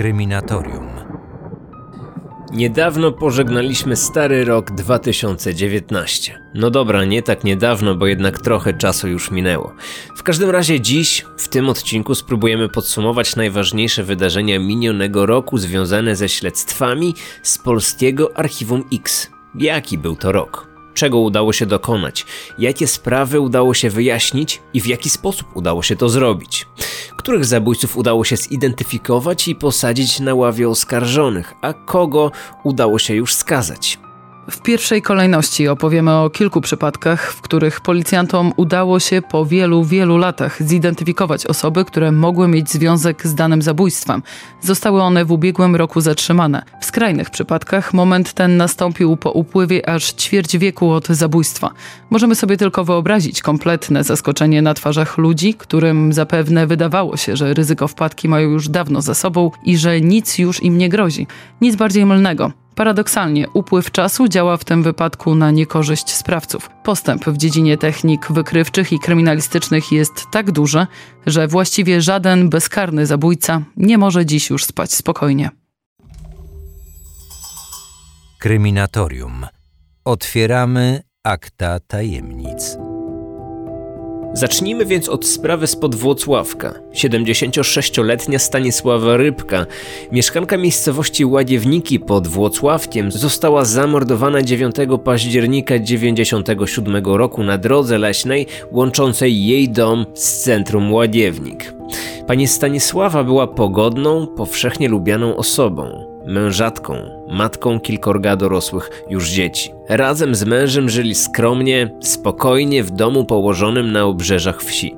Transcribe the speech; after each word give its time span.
Kryminatorium. 0.00 0.88
Niedawno 2.52 3.12
pożegnaliśmy 3.12 3.96
stary 3.96 4.44
rok 4.44 4.70
2019. 4.70 6.38
No 6.54 6.70
dobra, 6.70 7.04
nie 7.04 7.22
tak 7.22 7.44
niedawno, 7.44 7.94
bo 7.94 8.06
jednak 8.06 8.38
trochę 8.38 8.74
czasu 8.74 9.08
już 9.08 9.30
minęło. 9.30 9.74
W 10.16 10.22
każdym 10.22 10.50
razie 10.50 10.80
dziś, 10.80 11.24
w 11.38 11.48
tym 11.48 11.68
odcinku, 11.68 12.14
spróbujemy 12.14 12.68
podsumować 12.68 13.36
najważniejsze 13.36 14.04
wydarzenia 14.04 14.58
minionego 14.58 15.26
roku 15.26 15.58
związane 15.58 16.16
ze 16.16 16.28
śledztwami 16.28 17.14
z 17.42 17.58
polskiego 17.58 18.38
Archiwum 18.38 18.84
X. 18.92 19.30
Jaki 19.54 19.98
był 19.98 20.16
to 20.16 20.32
rok? 20.32 20.69
Czego 20.94 21.18
udało 21.18 21.52
się 21.52 21.66
dokonać, 21.66 22.26
jakie 22.58 22.86
sprawy 22.86 23.40
udało 23.40 23.74
się 23.74 23.90
wyjaśnić 23.90 24.60
i 24.74 24.80
w 24.80 24.86
jaki 24.86 25.10
sposób 25.10 25.56
udało 25.56 25.82
się 25.82 25.96
to 25.96 26.08
zrobić, 26.08 26.66
których 27.16 27.44
zabójców 27.44 27.96
udało 27.96 28.24
się 28.24 28.36
zidentyfikować 28.36 29.48
i 29.48 29.54
posadzić 29.54 30.20
na 30.20 30.34
ławie 30.34 30.68
oskarżonych, 30.68 31.54
a 31.62 31.72
kogo 31.72 32.30
udało 32.64 32.98
się 32.98 33.14
już 33.14 33.34
skazać. 33.34 33.98
W 34.48 34.62
pierwszej 34.62 35.02
kolejności 35.02 35.68
opowiemy 35.68 36.12
o 36.12 36.30
kilku 36.30 36.60
przypadkach, 36.60 37.32
w 37.32 37.40
których 37.40 37.80
policjantom 37.80 38.52
udało 38.56 39.00
się 39.00 39.22
po 39.22 39.46
wielu, 39.46 39.84
wielu 39.84 40.16
latach 40.16 40.62
zidentyfikować 40.62 41.46
osoby, 41.46 41.84
które 41.84 42.12
mogły 42.12 42.48
mieć 42.48 42.70
związek 42.70 43.26
z 43.26 43.34
danym 43.34 43.62
zabójstwem. 43.62 44.22
Zostały 44.60 45.02
one 45.02 45.24
w 45.24 45.32
ubiegłym 45.32 45.76
roku 45.76 46.00
zatrzymane. 46.00 46.62
W 46.80 46.84
skrajnych 46.84 47.30
przypadkach 47.30 47.94
moment 47.94 48.32
ten 48.32 48.56
nastąpił 48.56 49.16
po 49.16 49.30
upływie 49.30 49.88
aż 49.88 50.12
ćwierć 50.12 50.58
wieku 50.58 50.90
od 50.90 51.08
zabójstwa. 51.08 51.70
Możemy 52.10 52.34
sobie 52.34 52.56
tylko 52.56 52.84
wyobrazić 52.84 53.42
kompletne 53.42 54.04
zaskoczenie 54.04 54.62
na 54.62 54.74
twarzach 54.74 55.18
ludzi, 55.18 55.54
którym 55.54 56.12
zapewne 56.12 56.66
wydawało 56.66 57.16
się, 57.16 57.36
że 57.36 57.54
ryzyko 57.54 57.88
wpadki 57.88 58.28
mają 58.28 58.50
już 58.50 58.68
dawno 58.68 59.02
za 59.02 59.14
sobą 59.14 59.50
i 59.64 59.76
że 59.76 60.00
nic 60.00 60.38
już 60.38 60.62
im 60.62 60.78
nie 60.78 60.88
grozi. 60.88 61.26
Nic 61.60 61.76
bardziej 61.76 62.06
mylnego. 62.06 62.52
Paradoksalnie, 62.80 63.48
upływ 63.48 63.90
czasu 63.90 64.28
działa 64.28 64.56
w 64.56 64.64
tym 64.64 64.82
wypadku 64.82 65.34
na 65.34 65.50
niekorzyść 65.50 66.10
sprawców. 66.10 66.70
Postęp 66.82 67.24
w 67.24 67.36
dziedzinie 67.36 67.78
technik 67.78 68.32
wykrywczych 68.32 68.92
i 68.92 68.98
kryminalistycznych 68.98 69.92
jest 69.92 70.26
tak 70.32 70.50
duży, 70.50 70.86
że 71.26 71.48
właściwie 71.48 72.00
żaden 72.00 72.48
bezkarny 72.48 73.06
zabójca 73.06 73.62
nie 73.76 73.98
może 73.98 74.26
dziś 74.26 74.50
już 74.50 74.64
spać 74.64 74.92
spokojnie. 74.92 75.50
Kryminatorium. 78.38 79.46
Otwieramy 80.04 81.02
akta 81.24 81.80
tajemnic. 81.80 82.76
Zacznijmy 84.32 84.86
więc 84.86 85.08
od 85.08 85.26
sprawy 85.26 85.66
spod 85.66 85.94
Włocławka. 85.94 86.74
76-letnia 86.94 88.38
Stanisława 88.38 89.16
Rybka, 89.16 89.66
mieszkanka 90.12 90.56
miejscowości 90.56 91.24
Ładziewniki 91.24 92.00
pod 92.00 92.26
Włocławkiem, 92.26 93.12
została 93.12 93.64
zamordowana 93.64 94.42
9 94.42 94.76
października 95.04 95.78
97 95.78 97.04
roku 97.04 97.42
na 97.42 97.58
drodze 97.58 97.98
leśnej 97.98 98.46
łączącej 98.72 99.46
jej 99.46 99.68
dom 99.68 100.06
z 100.14 100.42
centrum 100.42 100.92
Ładziewnik. 100.92 101.74
Pani 102.26 102.46
Stanisława 102.46 103.24
była 103.24 103.46
pogodną, 103.46 104.26
powszechnie 104.26 104.88
lubianą 104.88 105.36
osobą 105.36 106.09
mężatką, 106.30 106.94
matką 107.28 107.80
kilkorga 107.80 108.36
dorosłych 108.36 108.90
już 109.08 109.30
dzieci. 109.30 109.72
Razem 109.88 110.34
z 110.34 110.44
mężem 110.44 110.90
żyli 110.90 111.14
skromnie, 111.14 111.90
spokojnie 112.00 112.84
w 112.84 112.90
domu 112.90 113.24
położonym 113.24 113.92
na 113.92 114.04
obrzeżach 114.04 114.62
wsi. 114.62 114.96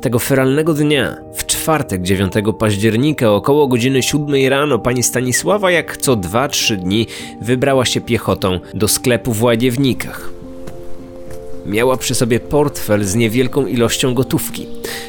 Tego 0.00 0.18
feralnego 0.18 0.74
dnia, 0.74 1.16
w 1.34 1.46
czwartek 1.46 2.02
9 2.02 2.32
października 2.58 3.32
około 3.32 3.68
godziny 3.68 4.02
7 4.02 4.48
rano 4.48 4.78
pani 4.78 5.02
Stanisława 5.02 5.70
jak 5.70 5.96
co 5.96 6.16
2-3 6.16 6.76
dni 6.76 7.06
wybrała 7.40 7.84
się 7.84 8.00
piechotą 8.00 8.60
do 8.74 8.88
sklepu 8.88 9.32
w 9.32 9.42
Ładziewnikach. 9.42 10.30
Miała 11.66 11.96
przy 11.96 12.14
sobie 12.14 12.40
portfel 12.40 13.04
z 13.04 13.14
niewielką 13.14 13.66
ilością 13.66 14.14
gotówki, 14.14 14.66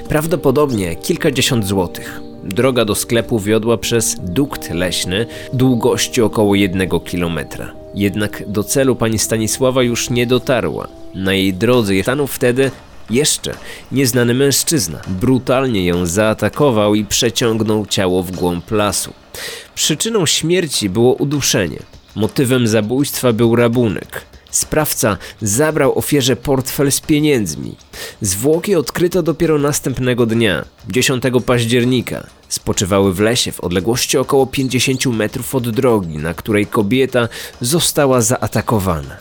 prawdopodobnie 0.09 0.96
kilkadziesiąt 0.96 1.66
złotych. 1.66 2.33
Droga 2.44 2.86
do 2.86 2.96
sklepu 2.96 3.40
wiodła 3.40 3.78
przez 3.78 4.16
dukt 4.20 4.70
leśny 4.70 5.26
długości 5.54 6.22
około 6.22 6.56
jednego 6.56 7.00
kilometra. 7.00 7.74
Jednak 7.96 8.44
do 8.48 8.64
celu 8.64 8.96
pani 8.96 9.20
Stanisława 9.20 9.84
już 9.84 10.09
nie 10.09 10.28
dotarła. 10.28 10.88
Na 11.16 11.34
jej 11.34 11.53
drodze 11.53 12.03
stanął 12.03 12.28
wtedy 12.28 12.72
jeszcze 13.09 13.53
nieznany 13.92 14.34
mężczyzna. 14.34 15.02
Brutalnie 15.08 15.86
ją 15.86 16.06
zaatakował 16.06 16.96
i 16.96 17.06
przeciągnął 17.06 17.86
ciało 17.86 18.24
w 18.24 18.32
głąb 18.32 18.72
lasu. 18.72 19.14
Przyczyną 19.76 20.26
śmierci 20.26 20.90
było 20.90 21.14
uduszenie. 21.14 21.80
Motywem 22.16 22.68
zabójstwa 22.68 23.34
był 23.34 23.56
rabunek. 23.56 24.26
Sprawca 24.53 25.18
zabrał 25.41 25.97
ofierze 25.97 26.36
portfel 26.36 26.91
z 26.91 27.00
pieniędzmi. 27.00 27.75
Zwłoki 28.22 28.75
odkryto 28.75 29.24
dopiero 29.24 29.58
następnego 29.58 30.25
dnia, 30.25 30.66
10 30.90 31.24
października. 31.46 32.28
Spoczywały 32.50 33.14
w 33.14 33.19
lesie 33.19 33.52
w 33.52 33.59
odległości 33.59 34.18
około 34.18 34.47
50 34.47 35.06
metrów 35.06 35.56
od 35.56 35.69
drogi, 35.69 36.18
na 36.18 36.34
której 36.34 36.66
kobieta 36.68 37.30
została 37.62 38.22
zaatakowana. 38.22 39.18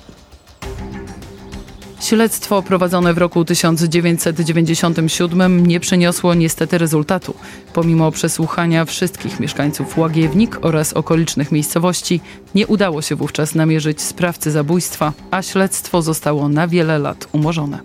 Śledztwo 2.02 2.62
prowadzone 2.62 3.14
w 3.14 3.18
roku 3.18 3.44
1997 3.44 5.66
nie 5.66 5.80
przyniosło 5.80 6.34
niestety 6.34 6.78
rezultatu. 6.78 7.34
Pomimo 7.72 8.10
przesłuchania 8.10 8.84
wszystkich 8.84 9.40
mieszkańców 9.40 9.98
Łagiewnik 9.98 10.58
oraz 10.62 10.92
okolicznych 10.92 11.52
miejscowości, 11.52 12.20
nie 12.54 12.66
udało 12.66 13.02
się 13.02 13.16
wówczas 13.16 13.54
namierzyć 13.54 14.00
sprawcy 14.00 14.50
zabójstwa, 14.50 15.12
a 15.30 15.42
śledztwo 15.42 16.02
zostało 16.02 16.48
na 16.48 16.68
wiele 16.68 16.98
lat 16.98 17.28
umorzone. 17.32 17.78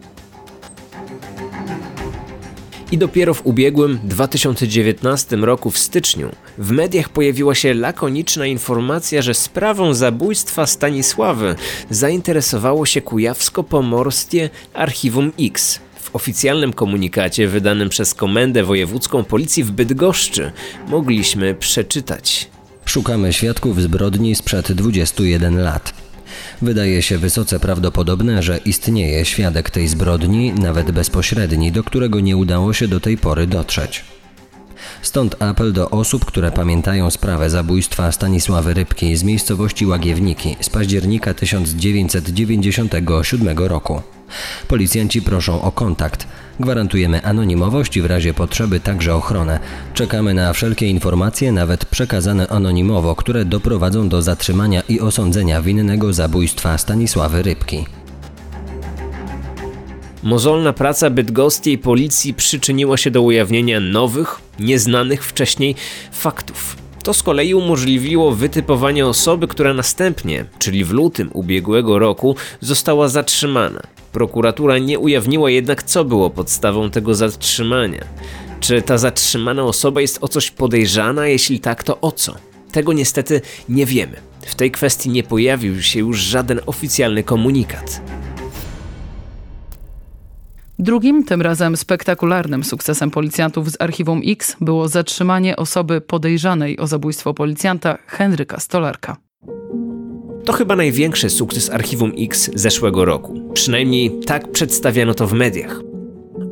I 2.91 2.97
dopiero 2.97 3.33
w 3.33 3.45
ubiegłym 3.45 3.99
2019 4.03 5.35
roku 5.35 5.71
w 5.71 5.77
styczniu 5.77 6.31
w 6.57 6.71
mediach 6.71 7.09
pojawiła 7.09 7.55
się 7.55 7.73
lakoniczna 7.73 8.45
informacja, 8.45 9.21
że 9.21 9.33
sprawą 9.33 9.93
zabójstwa 9.93 10.65
Stanisławy 10.65 11.55
zainteresowało 11.89 12.85
się 12.85 13.01
kujawsko-pomorskie 13.01 14.49
Archiwum 14.73 15.31
X. 15.39 15.79
W 15.99 16.15
oficjalnym 16.15 16.73
komunikacie 16.73 17.47
wydanym 17.47 17.89
przez 17.89 18.13
Komendę 18.13 18.63
Wojewódzką 18.63 19.23
Policji 19.23 19.63
w 19.63 19.71
Bydgoszczy 19.71 20.51
mogliśmy 20.87 21.55
przeczytać. 21.55 22.49
Szukamy 22.85 23.33
świadków 23.33 23.81
zbrodni 23.81 24.35
sprzed 24.35 24.71
21 24.71 25.57
lat. 25.57 26.06
Wydaje 26.61 27.01
się 27.01 27.17
wysoce 27.17 27.59
prawdopodobne, 27.59 28.43
że 28.43 28.57
istnieje 28.57 29.25
świadek 29.25 29.69
tej 29.69 29.87
zbrodni, 29.87 30.53
nawet 30.53 30.91
bezpośredni, 30.91 31.71
do 31.71 31.83
którego 31.83 32.19
nie 32.19 32.37
udało 32.37 32.73
się 32.73 32.87
do 32.87 32.99
tej 32.99 33.17
pory 33.17 33.47
dotrzeć. 33.47 34.05
Stąd 35.01 35.41
apel 35.41 35.73
do 35.73 35.89
osób, 35.89 36.25
które 36.25 36.51
pamiętają 36.51 37.11
sprawę 37.11 37.49
zabójstwa 37.49 38.11
Stanisławy 38.11 38.73
Rybki 38.73 39.17
z 39.17 39.23
miejscowości 39.23 39.85
Łagiewniki 39.85 40.55
z 40.61 40.69
października 40.69 41.33
1997 41.33 43.57
roku. 43.57 44.01
Policjanci 44.67 45.21
proszą 45.21 45.61
o 45.61 45.71
kontakt. 45.71 46.27
Gwarantujemy 46.59 47.23
anonimowość 47.23 47.97
i 47.97 48.01
w 48.01 48.05
razie 48.05 48.33
potrzeby 48.33 48.79
także 48.79 49.15
ochronę. 49.15 49.59
Czekamy 49.93 50.33
na 50.33 50.53
wszelkie 50.53 50.87
informacje, 50.87 51.51
nawet 51.51 51.85
przekazane 51.85 52.47
anonimowo, 52.47 53.15
które 53.15 53.45
doprowadzą 53.45 54.09
do 54.09 54.21
zatrzymania 54.21 54.81
i 54.89 54.99
osądzenia 54.99 55.61
winnego 55.61 56.13
zabójstwa 56.13 56.77
Stanisławy 56.77 57.43
Rybki. 57.43 57.85
Mozolna 60.23 60.73
praca 60.73 61.09
bydgoskiej 61.09 61.77
policji 61.77 62.33
przyczyniła 62.33 62.97
się 62.97 63.11
do 63.11 63.21
ujawnienia 63.21 63.79
nowych, 63.79 64.39
nieznanych 64.59 65.25
wcześniej 65.25 65.75
faktów. 66.11 66.77
To 67.03 67.13
z 67.13 67.23
kolei 67.23 67.53
umożliwiło 67.53 68.31
wytypowanie 68.31 69.07
osoby, 69.07 69.47
która 69.47 69.73
następnie, 69.73 70.45
czyli 70.59 70.85
w 70.85 70.91
lutym 70.91 71.29
ubiegłego 71.33 71.99
roku, 71.99 72.35
została 72.61 73.07
zatrzymana. 73.07 73.81
Prokuratura 74.11 74.77
nie 74.77 74.99
ujawniła 74.99 75.49
jednak, 75.49 75.83
co 75.83 76.05
było 76.05 76.29
podstawą 76.29 76.89
tego 76.89 77.15
zatrzymania. 77.15 78.03
Czy 78.59 78.81
ta 78.81 78.97
zatrzymana 78.97 79.63
osoba 79.63 80.01
jest 80.01 80.17
o 80.21 80.27
coś 80.27 80.51
podejrzana? 80.51 81.27
Jeśli 81.27 81.59
tak, 81.59 81.83
to 81.83 82.01
o 82.01 82.11
co? 82.11 82.35
Tego 82.71 82.93
niestety 82.93 83.41
nie 83.69 83.85
wiemy. 83.85 84.17
W 84.41 84.55
tej 84.55 84.71
kwestii 84.71 85.09
nie 85.09 85.23
pojawił 85.23 85.81
się 85.81 85.99
już 85.99 86.19
żaden 86.19 86.59
oficjalny 86.65 87.23
komunikat. 87.23 88.01
Drugim, 90.79 91.23
tym 91.23 91.41
razem 91.41 91.77
spektakularnym 91.77 92.63
sukcesem 92.63 93.11
policjantów 93.11 93.71
z 93.71 93.81
Archiwum 93.81 94.21
X 94.25 94.55
było 94.61 94.87
zatrzymanie 94.87 95.55
osoby 95.55 96.01
podejrzanej 96.01 96.79
o 96.79 96.87
zabójstwo 96.87 97.33
policjanta 97.33 97.97
Henryka 98.07 98.59
Stolarka. 98.59 99.17
To 100.47 100.53
chyba 100.53 100.75
największy 100.75 101.29
sukces 101.29 101.69
Archiwum 101.69 102.11
X 102.17 102.51
zeszłego 102.53 103.05
roku. 103.05 103.51
Przynajmniej 103.53 104.11
tak 104.25 104.51
przedstawiano 104.51 105.13
to 105.13 105.27
w 105.27 105.33
mediach. 105.33 105.81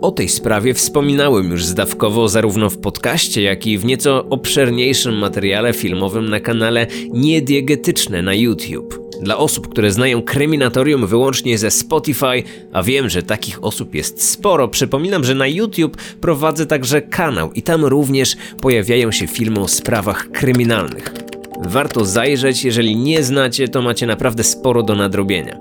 O 0.02 0.12
tej 0.12 0.30
sprawie 0.30 0.74
wspominałem 0.74 1.52
już 1.52 1.66
zdawkowo 1.66 2.30
zarówno 2.30 2.70
w 2.70 2.78
podcaście, 2.78 3.42
jak 3.42 3.68
i 3.68 3.78
w 3.78 3.86
nieco 3.86 4.26
obszerniejszym 4.30 5.18
materiale 5.18 5.74
filmowym 5.74 6.30
na 6.30 6.40
kanale 6.40 6.88
Niediegetyczne 7.14 8.22
na 8.22 8.34
YouTube. 8.34 9.00
Dla 9.22 9.38
osób, 9.38 9.68
które 9.68 9.92
znają 9.92 10.22
kryminatorium 10.22 11.08
wyłącznie 11.08 11.58
ze 11.58 11.72
Spotify, 11.72 12.44
a 12.74 12.84
wiem, 12.84 13.10
że 13.10 13.24
takich 13.24 13.64
osób 13.64 13.96
jest 13.96 14.24
sporo, 14.24 14.68
przypominam, 14.68 15.24
że 15.24 15.36
na 15.36 15.48
YouTube 15.48 15.98
prowadzę 16.22 16.66
także 16.66 17.02
kanał 17.02 17.52
i 17.54 17.62
tam 17.62 17.86
również 17.86 18.36
pojawiają 18.62 19.12
się 19.12 19.28
filmy 19.28 19.60
o 19.60 19.68
sprawach 19.68 20.32
kryminalnych. 20.32 21.25
Warto 21.60 22.06
zajrzeć, 22.06 22.64
jeżeli 22.64 22.96
nie 22.96 23.24
znacie, 23.24 23.68
to 23.68 23.82
macie 23.82 24.06
naprawdę 24.06 24.44
sporo 24.44 24.84
do 24.84 24.96
nadrobienia. 24.96 25.58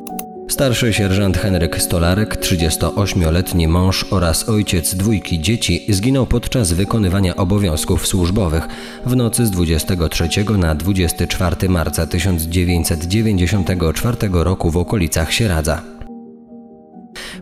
Starszy 0.49 0.93
sierżant 0.93 1.39
Henryk 1.39 1.83
Stolarek, 1.83 2.37
38-letni 2.37 3.69
mąż 3.69 4.07
oraz 4.11 4.49
ojciec 4.49 4.95
dwójki 4.95 5.41
dzieci, 5.41 5.85
zginął 5.89 6.27
podczas 6.27 6.73
wykonywania 6.73 7.37
obowiązków 7.37 8.07
służbowych 8.07 8.69
w 9.07 9.17
nocy 9.17 9.47
z 9.47 9.51
23 9.51 10.29
na 10.59 10.75
24 10.75 11.69
marca 11.69 12.07
1994 12.07 14.17
roku 14.33 14.71
w 14.71 14.77
okolicach 14.77 15.33
Sieradza. 15.33 15.94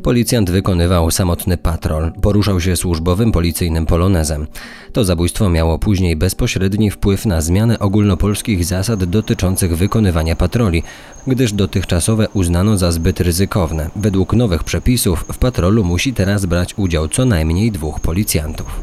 Policjant 0.02 0.50
wykonywał 0.50 1.10
samotny 1.10 1.56
patrol, 1.56 2.12
poruszał 2.22 2.60
się 2.60 2.76
służbowym 2.76 3.32
policyjnym 3.32 3.86
polonezem. 3.86 4.46
To 4.92 5.04
zabójstwo 5.04 5.48
miało 5.48 5.78
później 5.78 6.16
bezpośredni 6.16 6.90
wpływ 6.90 7.26
na 7.26 7.40
zmianę 7.40 7.78
ogólnopolskich 7.78 8.64
zasad 8.64 9.04
dotyczących 9.04 9.76
wykonywania 9.76 10.36
patroli, 10.36 10.82
gdyż 11.26 11.52
dotychczasowe 11.52 12.28
uznano 12.28 12.78
za 12.78 12.92
zbyt 12.92 13.20
ryzykowne. 13.20 13.90
Według 13.96 14.32
nowych 14.32 14.64
przepisów 14.64 15.24
w 15.32 15.38
patrolu 15.38 15.84
musi 15.84 16.12
teraz 16.12 16.46
brać 16.46 16.74
udział 16.76 17.08
co 17.08 17.24
najmniej 17.24 17.72
dwóch 17.72 18.00
policjantów. 18.00 18.80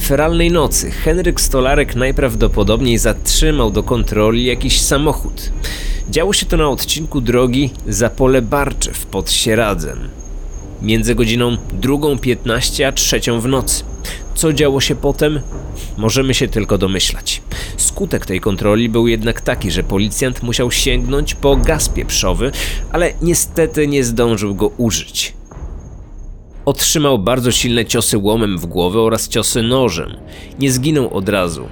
Feralnej 0.00 0.50
nocy 0.50 0.90
Henryk 0.90 1.40
Stolarek 1.40 1.96
najprawdopodobniej 1.96 2.98
zatrzymał 2.98 3.70
do 3.70 3.82
kontroli 3.82 4.44
jakiś 4.44 4.80
samochód. 4.80 5.52
Działo 6.10 6.32
się 6.32 6.46
to 6.46 6.56
na 6.56 6.68
odcinku 6.68 7.20
drogi 7.20 7.70
Zapole 7.88 8.42
Barczew 8.42 9.06
pod 9.06 9.30
Sieradzem 9.30 9.98
między 10.84 11.14
godziną 11.14 11.56
2.15 11.80 12.84
a 12.84 12.92
3 12.92 13.20
w 13.40 13.48
nocy. 13.48 13.84
Co 14.34 14.52
działo 14.52 14.80
się 14.80 14.94
potem? 14.94 15.40
Możemy 15.96 16.34
się 16.34 16.48
tylko 16.48 16.78
domyślać. 16.78 17.42
Skutek 17.76 18.26
tej 18.26 18.40
kontroli 18.40 18.88
był 18.88 19.08
jednak 19.08 19.40
taki, 19.40 19.70
że 19.70 19.82
policjant 19.82 20.42
musiał 20.42 20.70
sięgnąć 20.70 21.34
po 21.34 21.56
gaz 21.56 21.88
pieprzowy, 21.88 22.52
ale 22.92 23.12
niestety 23.22 23.88
nie 23.88 24.04
zdążył 24.04 24.54
go 24.54 24.68
użyć. 24.68 25.34
Otrzymał 26.64 27.18
bardzo 27.18 27.52
silne 27.52 27.84
ciosy 27.84 28.18
łomem 28.18 28.58
w 28.58 28.66
głowę 28.66 29.00
oraz 29.00 29.28
ciosy 29.28 29.62
nożem. 29.62 30.16
Nie 30.58 30.72
zginął 30.72 31.14
od 31.14 31.28
razu. 31.28 31.68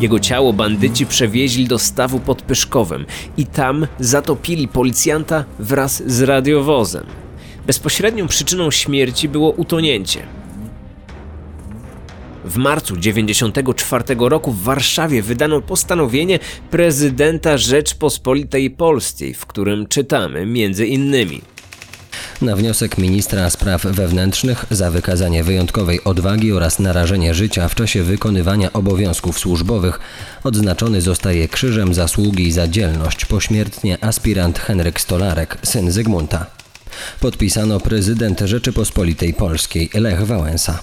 Jego 0.00 0.20
ciało 0.20 0.52
bandyci 0.52 1.06
przewieźli 1.06 1.66
do 1.66 1.78
stawu 1.78 2.20
pod 2.20 2.42
Pyszkowem 2.42 3.06
i 3.36 3.46
tam 3.46 3.86
zatopili 4.00 4.68
policjanta 4.68 5.44
wraz 5.58 6.02
z 6.06 6.22
radiowozem. 6.22 7.06
Bezpośrednią 7.66 8.28
przyczyną 8.28 8.70
śmierci 8.70 9.28
było 9.28 9.50
utonięcie. 9.50 10.22
W 12.44 12.56
marcu 12.56 12.96
1994 12.96 14.04
roku 14.28 14.52
w 14.52 14.62
Warszawie 14.62 15.22
wydano 15.22 15.60
postanowienie 15.60 16.38
prezydenta 16.70 17.58
Rzeczpospolitej 17.58 18.70
Polskiej, 18.70 19.34
w 19.34 19.46
którym 19.46 19.86
czytamy 19.86 20.46
między 20.46 20.86
innymi 20.86 21.42
na 22.42 22.56
wniosek 22.56 22.98
ministra 22.98 23.50
spraw 23.50 23.82
wewnętrznych 23.82 24.66
za 24.70 24.90
wykazanie 24.90 25.44
wyjątkowej 25.44 26.04
odwagi 26.04 26.52
oraz 26.52 26.78
narażenie 26.78 27.34
życia 27.34 27.68
w 27.68 27.74
czasie 27.74 28.02
wykonywania 28.02 28.72
obowiązków 28.72 29.38
służbowych 29.38 30.00
odznaczony 30.44 31.00
zostaje 31.00 31.48
Krzyżem 31.48 31.94
Zasługi 31.94 32.52
za 32.52 32.68
dzielność 32.68 33.24
pośmiertnie 33.24 34.04
aspirant 34.04 34.58
Henryk 34.58 35.00
Stolarek, 35.00 35.58
syn 35.62 35.90
Zygmunta. 35.90 36.59
Podpisano 37.20 37.80
prezydent 37.80 38.40
Rzeczypospolitej 38.40 39.34
Polskiej 39.34 39.90
Lech 39.94 40.26
Wałęsa. 40.26 40.78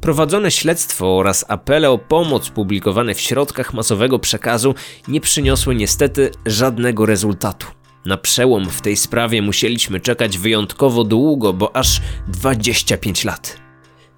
Prowadzone 0.00 0.50
śledztwo 0.50 1.18
oraz 1.18 1.44
apele 1.48 1.90
o 1.90 1.98
pomoc 1.98 2.50
publikowane 2.50 3.14
w 3.14 3.20
środkach 3.20 3.74
masowego 3.74 4.18
przekazu 4.18 4.74
nie 5.08 5.20
przyniosły 5.20 5.74
niestety 5.74 6.30
żadnego 6.46 7.06
rezultatu. 7.06 7.66
Na 8.04 8.16
przełom 8.16 8.70
w 8.70 8.80
tej 8.80 8.96
sprawie 8.96 9.42
musieliśmy 9.42 10.00
czekać 10.00 10.38
wyjątkowo 10.38 11.04
długo, 11.04 11.52
bo 11.52 11.76
aż 11.76 12.00
25 12.28 13.24
lat. 13.24 13.56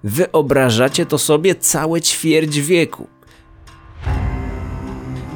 Wyobrażacie 0.03 1.05
to 1.05 1.17
sobie 1.17 1.55
całe 1.55 2.01
ćwierć 2.01 2.59
wieku. 2.59 3.07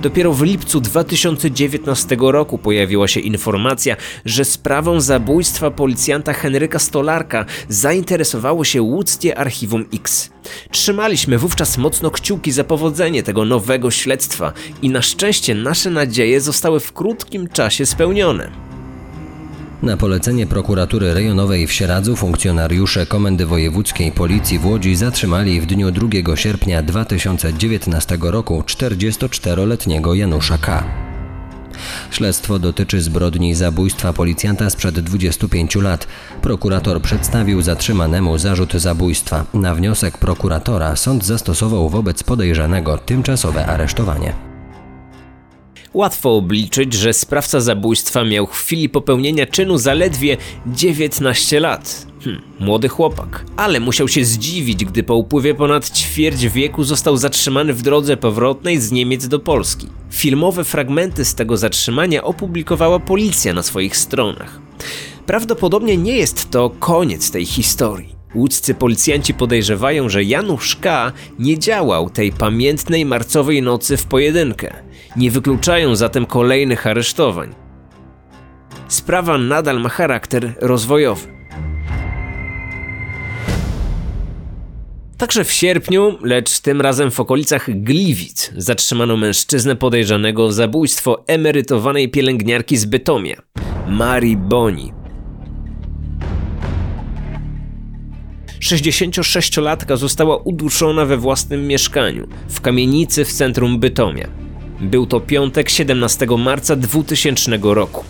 Dopiero 0.02 0.34
w 0.34 0.44
lipcu 0.44 0.82
2019 0.82 2.18
roku 2.20 2.58
pojawiła 2.58 3.08
się 3.08 3.20
informacja, 3.20 3.96
że 4.26 4.46
sprawą 4.46 5.02
zabójstwa 5.02 5.72
policjanta 5.72 6.34
Henryka 6.34 6.80
Stolarka 6.80 7.46
zainteresowało 7.70 8.64
się 8.64 8.82
łódzkie 8.82 9.38
Archiwum 9.38 9.86
X. 9.94 10.30
Trzymaliśmy 10.72 11.38
wówczas 11.38 11.78
mocno 11.78 12.12
kciuki 12.12 12.52
za 12.52 12.64
powodzenie 12.64 13.24
tego 13.24 13.46
nowego 13.46 13.92
śledztwa 13.92 14.54
i 14.82 14.90
na 14.90 15.02
szczęście 15.02 15.56
nasze 15.56 15.90
nadzieje 15.90 16.42
zostały 16.42 16.80
w 16.80 16.94
krótkim 16.94 17.48
czasie 17.48 17.86
spełnione. 17.86 18.52
Na 19.82 19.98
polecenie 19.98 20.48
prokuratury 20.48 21.14
rejonowej 21.14 21.68
w 21.68 21.72
Sieradzu 21.72 22.16
funkcjonariusze 22.16 23.06
Komendy 23.06 23.46
Wojewódzkiej 23.46 24.12
Policji 24.12 24.60
w 24.60 24.66
Łodzi 24.66 24.96
zatrzymali 24.96 25.62
w 25.62 25.66
dniu 25.66 25.92
2 25.92 26.36
sierpnia 26.36 26.84
2019 26.84 28.18
roku 28.22 28.62
44-letniego 28.62 30.14
Janusza 30.14 30.58
K. 30.58 30.84
Śledztwo 32.12 32.60
dotyczy 32.60 33.02
zbrodni 33.02 33.56
zabójstwa 33.56 34.14
policjanta 34.14 34.70
sprzed 34.70 35.00
25 35.00 35.76
lat. 35.76 36.08
Prokurator 36.42 37.02
przedstawił 37.02 37.62
zatrzymanemu 37.62 38.38
zarzut 38.38 38.74
zabójstwa. 38.74 39.46
Na 39.54 39.76
wniosek 39.76 40.18
prokuratora 40.18 40.96
sąd 40.96 41.26
zastosował 41.26 41.90
wobec 41.90 42.24
podejrzanego 42.24 42.98
tymczasowe 42.98 43.66
aresztowanie. 43.66 44.47
Łatwo 45.98 46.36
obliczyć, 46.36 46.94
że 46.94 47.14
sprawca 47.14 47.62
zabójstwa 47.62 48.24
miał 48.24 48.48
w 48.48 48.52
chwili 48.52 48.90
popełnienia 48.90 49.46
czynu 49.46 49.78
zaledwie 49.78 50.38
19 50.66 51.60
lat. 51.60 52.08
Hm, 52.24 52.42
młody 52.60 52.90
chłopak. 52.90 53.46
Ale 53.56 53.80
musiał 53.80 54.08
się 54.08 54.26
zdziwić, 54.26 54.86
gdy 54.86 55.04
po 55.04 55.16
upływie 55.16 55.54
ponad 55.54 55.90
ćwierć 55.90 56.48
wieku 56.48 56.84
został 56.84 57.18
zatrzymany 57.18 57.74
w 57.74 57.82
drodze 57.82 58.18
powrotnej 58.18 58.80
z 58.80 58.92
Niemiec 58.92 59.28
do 59.28 59.40
Polski. 59.40 59.88
Filmowe 60.12 60.64
fragmenty 60.64 61.26
z 61.26 61.36
tego 61.36 61.58
zatrzymania 61.58 62.24
opublikowała 62.24 63.00
policja 63.00 63.54
na 63.54 63.64
swoich 63.64 63.98
stronach. 63.98 64.60
Prawdopodobnie 65.26 65.98
nie 65.98 66.18
jest 66.18 66.52
to 66.52 66.70
koniec 66.70 67.32
tej 67.32 67.46
historii. 67.46 68.17
Łódzcy 68.38 68.74
policjanci 68.74 69.34
podejrzewają, 69.34 70.10
że 70.10 70.24
Janusz 70.24 70.76
K. 70.76 71.12
nie 71.40 71.60
działał 71.60 72.10
tej 72.10 72.32
pamiętnej 72.32 73.06
marcowej 73.06 73.62
nocy 73.62 73.98
w 73.98 74.06
pojedynkę. 74.06 74.74
Nie 75.16 75.32
wykluczają 75.32 75.96
zatem 75.96 76.26
kolejnych 76.26 76.88
aresztowań. 76.88 77.56
Sprawa 78.88 79.38
nadal 79.38 79.82
ma 79.82 79.90
charakter 79.90 80.54
rozwojowy. 80.62 81.28
Także 85.18 85.44
w 85.44 85.52
sierpniu, 85.52 86.18
lecz 86.22 86.60
tym 86.60 86.82
razem 86.82 87.12
w 87.12 87.20
okolicach 87.20 87.82
Gliwic, 87.82 88.52
zatrzymano 88.58 89.18
mężczyznę 89.18 89.76
podejrzanego 89.76 90.46
o 90.46 90.52
zabójstwo 90.52 91.24
emerytowanej 91.28 92.10
pielęgniarki 92.12 92.78
z 92.78 92.86
Bytomia, 92.86 93.42
Marii 93.88 94.38
Boni. 94.38 94.97
66-latka 98.60 99.98
została 99.98 100.38
uduszona 100.38 101.06
we 101.06 101.18
własnym 101.18 101.68
mieszkaniu, 101.68 102.28
w 102.50 102.62
kamienicy 102.62 103.26
w 103.26 103.34
centrum 103.34 103.80
Bytomia. 103.80 104.28
Był 104.82 105.06
to 105.06 105.20
piątek 105.20 105.70
17 105.70 106.28
marca 106.38 106.76
2000 106.76 107.60
roku. 107.62 108.04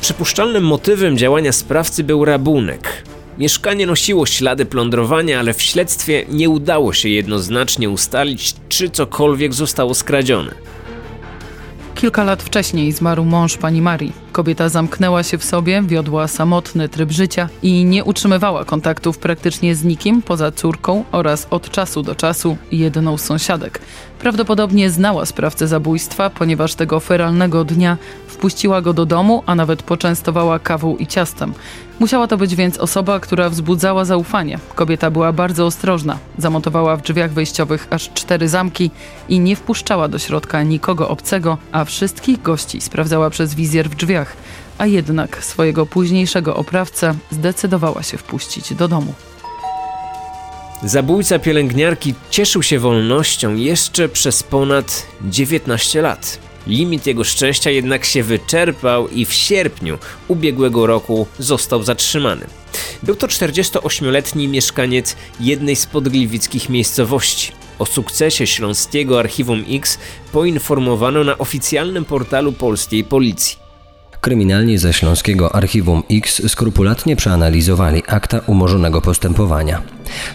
Przypuszczalnym 0.00 0.64
motywem 0.64 1.18
działania 1.18 1.52
sprawcy 1.52 2.04
był 2.04 2.24
rabunek. 2.24 3.04
Mieszkanie 3.38 3.86
nosiło 3.86 4.26
ślady 4.26 4.66
plądrowania, 4.66 5.38
ale 5.38 5.54
w 5.54 5.62
śledztwie 5.62 6.24
nie 6.28 6.50
udało 6.50 6.92
się 6.92 7.08
jednoznacznie 7.08 7.90
ustalić, 7.90 8.54
czy 8.68 8.90
cokolwiek 8.90 9.54
zostało 9.54 9.94
skradzione. 9.94 10.54
Kilka 12.04 12.24
lat 12.24 12.42
wcześniej 12.42 12.92
zmarł 12.92 13.24
mąż 13.24 13.56
pani 13.56 13.82
Marii. 13.82 14.12
Kobieta 14.32 14.68
zamknęła 14.68 15.22
się 15.22 15.38
w 15.38 15.44
sobie, 15.44 15.82
wiodła 15.82 16.28
samotny 16.28 16.88
tryb 16.88 17.10
życia 17.10 17.48
i 17.62 17.84
nie 17.84 18.04
utrzymywała 18.04 18.64
kontaktów 18.64 19.18
praktycznie 19.18 19.74
z 19.74 19.84
nikim 19.84 20.22
poza 20.22 20.52
córką 20.52 21.04
oraz 21.12 21.46
od 21.50 21.70
czasu 21.70 22.02
do 22.02 22.14
czasu 22.14 22.56
jedną 22.72 23.18
z 23.18 23.24
sąsiadek. 23.24 23.80
Prawdopodobnie 24.18 24.90
znała 24.90 25.26
sprawcę 25.26 25.68
zabójstwa, 25.68 26.30
ponieważ 26.30 26.74
tego 26.74 27.00
feralnego 27.00 27.64
dnia 27.64 27.96
wpuściła 28.26 28.82
go 28.82 28.92
do 28.92 29.06
domu, 29.06 29.42
a 29.46 29.54
nawet 29.54 29.82
poczęstowała 29.82 30.58
kawą 30.58 30.96
i 30.96 31.06
ciastem. 31.06 31.54
Musiała 32.00 32.26
to 32.26 32.36
być 32.36 32.54
więc 32.54 32.78
osoba, 32.78 33.20
która 33.20 33.50
wzbudzała 33.50 34.04
zaufanie. 34.04 34.58
Kobieta 34.74 35.10
była 35.10 35.32
bardzo 35.32 35.66
ostrożna. 35.66 36.18
Zamontowała 36.38 36.96
w 36.96 37.02
drzwiach 37.02 37.32
wejściowych 37.32 37.86
aż 37.90 38.10
cztery 38.14 38.48
zamki 38.48 38.90
i 39.28 39.40
nie 39.40 39.56
wpuszczała 39.56 40.08
do 40.08 40.18
środka 40.18 40.62
nikogo 40.62 41.08
obcego, 41.08 41.58
a 41.72 41.84
wszystkich 41.84 42.42
gości 42.42 42.80
sprawdzała 42.80 43.30
przez 43.30 43.54
wizjer 43.54 43.90
w 43.90 43.94
drzwiach. 43.94 44.36
A 44.78 44.86
jednak 44.86 45.44
swojego 45.44 45.86
późniejszego 45.86 46.56
oprawcę 46.56 47.14
zdecydowała 47.30 48.02
się 48.02 48.18
wpuścić 48.18 48.74
do 48.74 48.88
domu. 48.88 49.14
Zabójca 50.82 51.38
pielęgniarki 51.38 52.14
cieszył 52.30 52.62
się 52.62 52.78
wolnością 52.78 53.54
jeszcze 53.54 54.08
przez 54.08 54.42
ponad 54.42 55.06
19 55.22 56.02
lat. 56.02 56.43
Limit 56.66 57.06
jego 57.06 57.24
szczęścia 57.24 57.70
jednak 57.70 58.04
się 58.04 58.22
wyczerpał 58.22 59.08
i 59.08 59.24
w 59.24 59.32
sierpniu 59.32 59.98
ubiegłego 60.28 60.86
roku 60.86 61.26
został 61.38 61.82
zatrzymany. 61.82 62.46
Był 63.02 63.16
to 63.16 63.26
48-letni 63.26 64.48
mieszkaniec 64.48 65.16
jednej 65.40 65.76
z 65.76 65.86
podgliwickich 65.86 66.68
miejscowości. 66.68 67.52
O 67.78 67.86
sukcesie 67.86 68.46
śląskiego 68.46 69.20
Archiwum 69.20 69.64
X 69.68 69.98
poinformowano 70.32 71.24
na 71.24 71.38
oficjalnym 71.38 72.04
portalu 72.04 72.52
polskiej 72.52 73.04
policji. 73.04 73.63
Kryminalni 74.24 74.78
ze 74.78 74.92
Śląskiego 74.92 75.54
Archiwum 75.54 76.02
X 76.10 76.42
skrupulatnie 76.48 77.16
przeanalizowali 77.16 78.02
akta 78.06 78.40
umorzonego 78.46 79.00
postępowania. 79.00 79.82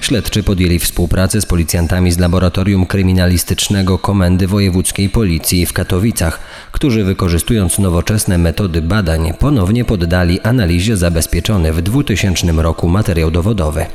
Śledczy 0.02 0.44
podjęli 0.44 0.80
współpracę 0.80 1.42
z 1.42 1.46
policjantami 1.46 2.12
z 2.12 2.20
Laboratorium 2.20 2.86
Kryminalistycznego 2.86 3.98
Komendy 3.98 4.48
Wojewódzkiej 4.48 5.10
Policji 5.10 5.66
w 5.66 5.74
Katowicach, 5.74 6.40
którzy 6.72 7.04
wykorzystując 7.04 7.80
nowoczesne 7.80 8.38
metody 8.38 8.82
badań 8.82 9.34
ponownie 9.40 9.86
poddali 9.86 10.42
analizie 10.42 10.98
zabezpieczony 10.98 11.74
w 11.74 11.82
2000 11.82 12.48
roku 12.52 12.88
materiał 12.88 13.32
dowodowy. 13.32 13.86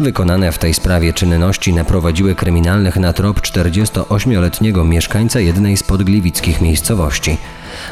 Wykonane 0.00 0.52
w 0.52 0.58
tej 0.58 0.74
sprawie 0.74 1.12
czynności 1.12 1.72
naprowadziły 1.72 2.34
kryminalnych 2.34 2.96
na 2.96 3.12
trop 3.12 3.40
48-letniego 3.40 4.84
mieszkańca 4.84 5.40
jednej 5.40 5.76
z 5.76 5.82
podgliwickich 5.82 6.60
miejscowości. 6.60 7.38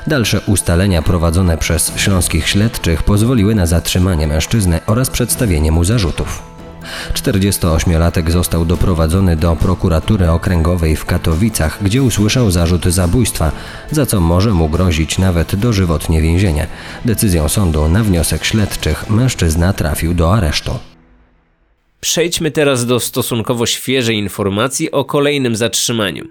Dalsze 0.06 0.40
ustalenia 0.40 1.02
prowadzone 1.02 1.58
przez 1.58 1.92
śląskich 1.96 2.48
śledczych 2.48 3.02
pozwoliły 3.02 3.54
na 3.54 3.66
zatrzymanie 3.66 4.26
mężczyzny 4.26 4.80
oraz 4.86 5.10
przedstawienie 5.10 5.72
mu 5.72 5.84
zarzutów. 5.84 6.42
48-latek 7.14 8.30
został 8.30 8.64
doprowadzony 8.64 9.36
do 9.36 9.56
prokuratury 9.56 10.30
okręgowej 10.30 10.96
w 10.96 11.04
Katowicach, 11.04 11.78
gdzie 11.82 12.02
usłyszał 12.02 12.50
zarzut 12.50 12.84
zabójstwa, 12.84 13.52
za 13.90 14.06
co 14.06 14.20
może 14.20 14.54
mu 14.54 14.68
grozić 14.68 15.18
nawet 15.18 15.56
dożywotnie 15.56 16.22
więzienie. 16.22 16.66
Decyzją 17.04 17.48
sądu 17.48 17.88
na 17.88 18.04
wniosek 18.04 18.44
śledczych 18.44 19.10
mężczyzna 19.10 19.72
trafił 19.72 20.14
do 20.14 20.34
aresztu. 20.34 20.78
Przejdźmy 22.00 22.50
teraz 22.50 22.86
do 22.86 23.00
stosunkowo 23.00 23.66
świeżej 23.66 24.16
informacji 24.16 24.90
o 24.90 25.04
kolejnym 25.04 25.56
zatrzymaniu. 25.56 26.24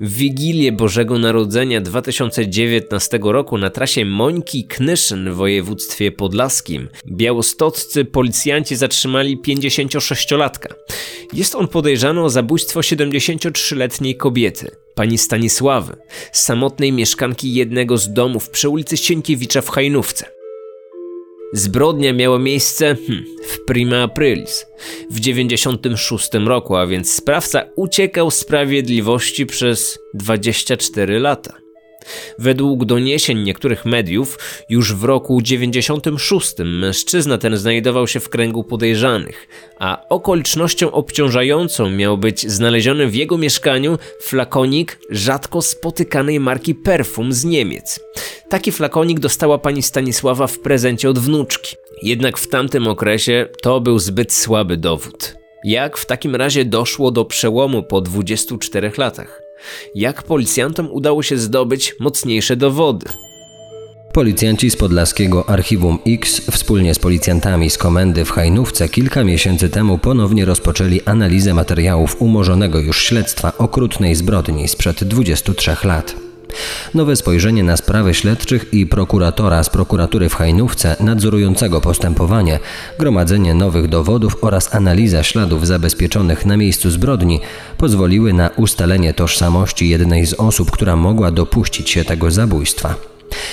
W 0.00 0.12
Wigilię 0.12 0.72
Bożego 0.72 1.18
Narodzenia 1.18 1.80
2019 1.80 3.18
roku 3.22 3.58
na 3.58 3.70
trasie 3.70 4.04
Mońki-Knyszyn 4.04 5.30
w 5.30 5.36
województwie 5.36 6.12
podlaskim 6.12 6.88
białostoccy 7.06 8.04
policjanci 8.04 8.76
zatrzymali 8.76 9.38
56-latka. 9.38 10.74
Jest 11.32 11.54
on 11.54 11.68
podejrzany 11.68 12.22
o 12.22 12.30
zabójstwo 12.30 12.80
73-letniej 12.80 14.16
kobiety, 14.16 14.70
pani 14.94 15.18
Stanisławy, 15.18 15.96
samotnej 16.32 16.92
mieszkanki 16.92 17.54
jednego 17.54 17.98
z 17.98 18.12
domów 18.12 18.50
przy 18.50 18.68
ulicy 18.68 18.96
Sienkiewicza 18.96 19.60
w 19.60 19.68
Hajnówce. 19.68 20.39
Zbrodnia 21.52 22.12
miała 22.12 22.38
miejsce 22.38 22.96
hmm, 23.06 23.24
w 23.48 23.64
prima 23.64 24.02
aprilis, 24.02 24.66
w 25.10 25.20
96 25.20 26.30
roku, 26.46 26.76
a 26.76 26.86
więc 26.86 27.14
sprawca 27.14 27.64
uciekał 27.76 28.30
sprawiedliwości 28.30 29.46
przez 29.46 29.98
24 30.14 31.18
lata. 31.18 31.59
Według 32.38 32.84
doniesień 32.84 33.38
niektórych 33.38 33.84
mediów, 33.84 34.38
już 34.68 34.94
w 34.94 35.04
roku 35.04 35.42
96 35.42 36.54
mężczyzna 36.64 37.38
ten 37.38 37.56
znajdował 37.56 38.06
się 38.06 38.20
w 38.20 38.28
kręgu 38.28 38.64
podejrzanych, 38.64 39.48
a 39.78 40.08
okolicznością 40.08 40.92
obciążającą 40.92 41.90
miał 41.90 42.18
być 42.18 42.50
znaleziony 42.50 43.06
w 43.06 43.14
jego 43.14 43.38
mieszkaniu 43.38 43.98
flakonik 44.22 44.98
rzadko 45.10 45.62
spotykanej 45.62 46.40
marki 46.40 46.74
perfum 46.74 47.32
z 47.32 47.44
Niemiec. 47.44 48.00
Taki 48.48 48.72
flakonik 48.72 49.20
dostała 49.20 49.58
pani 49.58 49.82
Stanisława 49.82 50.46
w 50.46 50.58
prezencie 50.58 51.10
od 51.10 51.18
wnuczki. 51.18 51.76
Jednak 52.02 52.38
w 52.38 52.48
tamtym 52.48 52.88
okresie 52.88 53.46
to 53.62 53.80
był 53.80 53.98
zbyt 53.98 54.32
słaby 54.32 54.76
dowód. 54.76 55.34
Jak 55.64 55.96
w 55.96 56.06
takim 56.06 56.36
razie 56.36 56.64
doszło 56.64 57.10
do 57.10 57.24
przełomu 57.24 57.82
po 57.82 58.00
24 58.00 58.92
latach? 58.98 59.49
Jak 59.94 60.22
policjantom 60.22 60.88
udało 60.90 61.22
się 61.22 61.38
zdobyć 61.38 61.94
mocniejsze 62.00 62.56
dowody? 62.56 63.06
Policjanci 64.12 64.70
z 64.70 64.76
podlaskiego 64.76 65.48
Archiwum 65.48 65.98
X 66.06 66.40
wspólnie 66.50 66.94
z 66.94 66.98
policjantami 66.98 67.70
z 67.70 67.78
komendy 67.78 68.24
w 68.24 68.30
Hajnówce 68.30 68.88
kilka 68.88 69.24
miesięcy 69.24 69.68
temu 69.68 69.98
ponownie 69.98 70.44
rozpoczęli 70.44 71.00
analizę 71.04 71.54
materiałów 71.54 72.22
umorzonego 72.22 72.80
już 72.80 73.02
śledztwa 73.02 73.52
okrutnej 73.58 74.14
zbrodni 74.14 74.68
sprzed 74.68 75.04
23 75.04 75.76
lat. 75.84 76.29
Nowe 76.94 77.16
spojrzenie 77.16 77.62
na 77.62 77.76
sprawy 77.76 78.14
śledczych 78.14 78.74
i 78.74 78.86
prokuratora 78.86 79.64
z 79.64 79.70
prokuratury 79.70 80.28
w 80.28 80.34
Hajnówce 80.34 80.96
nadzorującego 81.00 81.80
postępowanie, 81.80 82.58
gromadzenie 82.98 83.54
nowych 83.54 83.88
dowodów 83.88 84.36
oraz 84.40 84.74
analiza 84.74 85.22
śladów 85.22 85.66
zabezpieczonych 85.66 86.46
na 86.46 86.56
miejscu 86.56 86.90
zbrodni 86.90 87.40
pozwoliły 87.78 88.32
na 88.32 88.50
ustalenie 88.56 89.14
tożsamości 89.14 89.88
jednej 89.88 90.26
z 90.26 90.34
osób, 90.34 90.70
która 90.70 90.96
mogła 90.96 91.30
dopuścić 91.30 91.90
się 91.90 92.04
tego 92.04 92.30
zabójstwa. 92.30 92.94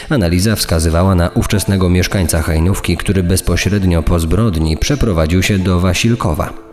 Analiza 0.10 0.56
wskazywała 0.56 1.16
na 1.16 1.30
ówczesnego 1.30 1.90
mieszkańca 1.90 2.42
Hajnówki, 2.42 2.98
który 2.98 3.24
bezpośrednio 3.24 4.04
po 4.04 4.20
zbrodni 4.20 4.78
przeprowadził 4.78 5.44
się 5.44 5.60
do 5.60 5.80
Wasilkowa. 5.80 6.67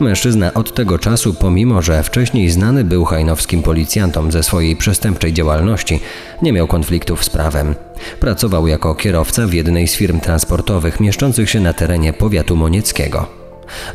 Mężczyzna 0.00 0.54
od 0.54 0.74
tego 0.74 0.98
czasu, 0.98 1.34
pomimo 1.34 1.82
że 1.82 2.02
wcześniej 2.02 2.50
znany 2.50 2.84
był 2.84 3.04
hajnowskim 3.04 3.62
policjantom 3.62 4.32
ze 4.32 4.42
swojej 4.42 4.76
przestępczej 4.76 5.32
działalności, 5.32 6.00
nie 6.42 6.52
miał 6.52 6.66
konfliktów 6.66 7.24
z 7.24 7.30
prawem. 7.30 7.74
Pracował 8.20 8.66
jako 8.66 8.94
kierowca 8.94 9.46
w 9.46 9.52
jednej 9.52 9.88
z 9.88 9.94
firm 9.94 10.20
transportowych 10.20 11.00
mieszczących 11.00 11.50
się 11.50 11.60
na 11.60 11.72
terenie 11.72 12.12
powiatu 12.12 12.56
monieckiego. 12.56 13.42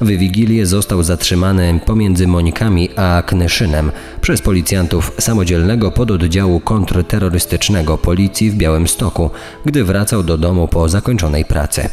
W 0.01 0.07
Wigilię 0.07 0.65
został 0.65 1.03
zatrzymany 1.03 1.79
pomiędzy 1.85 2.27
Monikami 2.27 2.89
a 2.95 3.23
Knyszynem 3.25 3.91
przez 4.21 4.41
policjantów 4.41 5.11
samodzielnego 5.19 5.91
pododdziału 5.91 6.59
kontrterrorystycznego 6.59 7.97
policji 7.97 8.51
w 8.51 8.55
Białymstoku, 8.55 9.29
gdy 9.65 9.83
wracał 9.83 10.23
do 10.23 10.37
domu 10.37 10.67
po 10.67 10.89
zakończonej 10.89 11.45
pracy. 11.45 11.89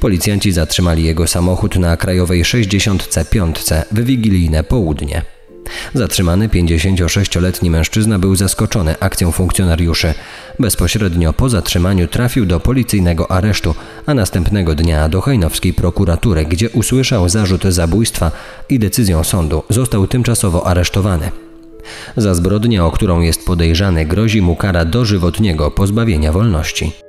Policjanci 0.00 0.52
zatrzymali 0.52 1.04
jego 1.04 1.26
samochód 1.26 1.76
na 1.76 1.96
krajowej 1.96 2.44
65 2.44 3.56
w 3.92 4.04
wigilijne 4.04 4.64
południe. 4.64 5.22
Zatrzymany 5.94 6.48
56-letni 6.48 7.70
mężczyzna 7.70 8.18
był 8.18 8.36
zaskoczony 8.36 8.94
akcją 9.00 9.32
funkcjonariuszy. 9.32 10.14
Bezpośrednio 10.58 11.32
po 11.32 11.48
zatrzymaniu 11.48 12.06
trafił 12.06 12.46
do 12.46 12.60
policyjnego 12.60 13.30
aresztu, 13.30 13.74
a 14.06 14.14
następnego 14.14 14.74
dnia 14.74 15.08
do 15.08 15.20
hejnowskiej 15.20 15.72
prokuratury, 15.72 16.44
gdzie 16.44 16.70
usłyszał 16.70 17.28
zarzut 17.28 17.64
zabójstwa 17.64 18.30
i 18.68 18.78
decyzją 18.78 19.24
sądu 19.24 19.62
został 19.68 20.06
tymczasowo 20.06 20.66
aresztowany. 20.66 21.30
Za 22.16 22.34
zbrodnię, 22.34 22.84
o 22.84 22.90
którą 22.90 23.20
jest 23.20 23.46
podejrzany, 23.46 24.06
grozi 24.06 24.42
mu 24.42 24.56
kara 24.56 24.84
dożywotniego 24.84 25.70
pozbawienia 25.70 26.32
wolności. 26.32 27.03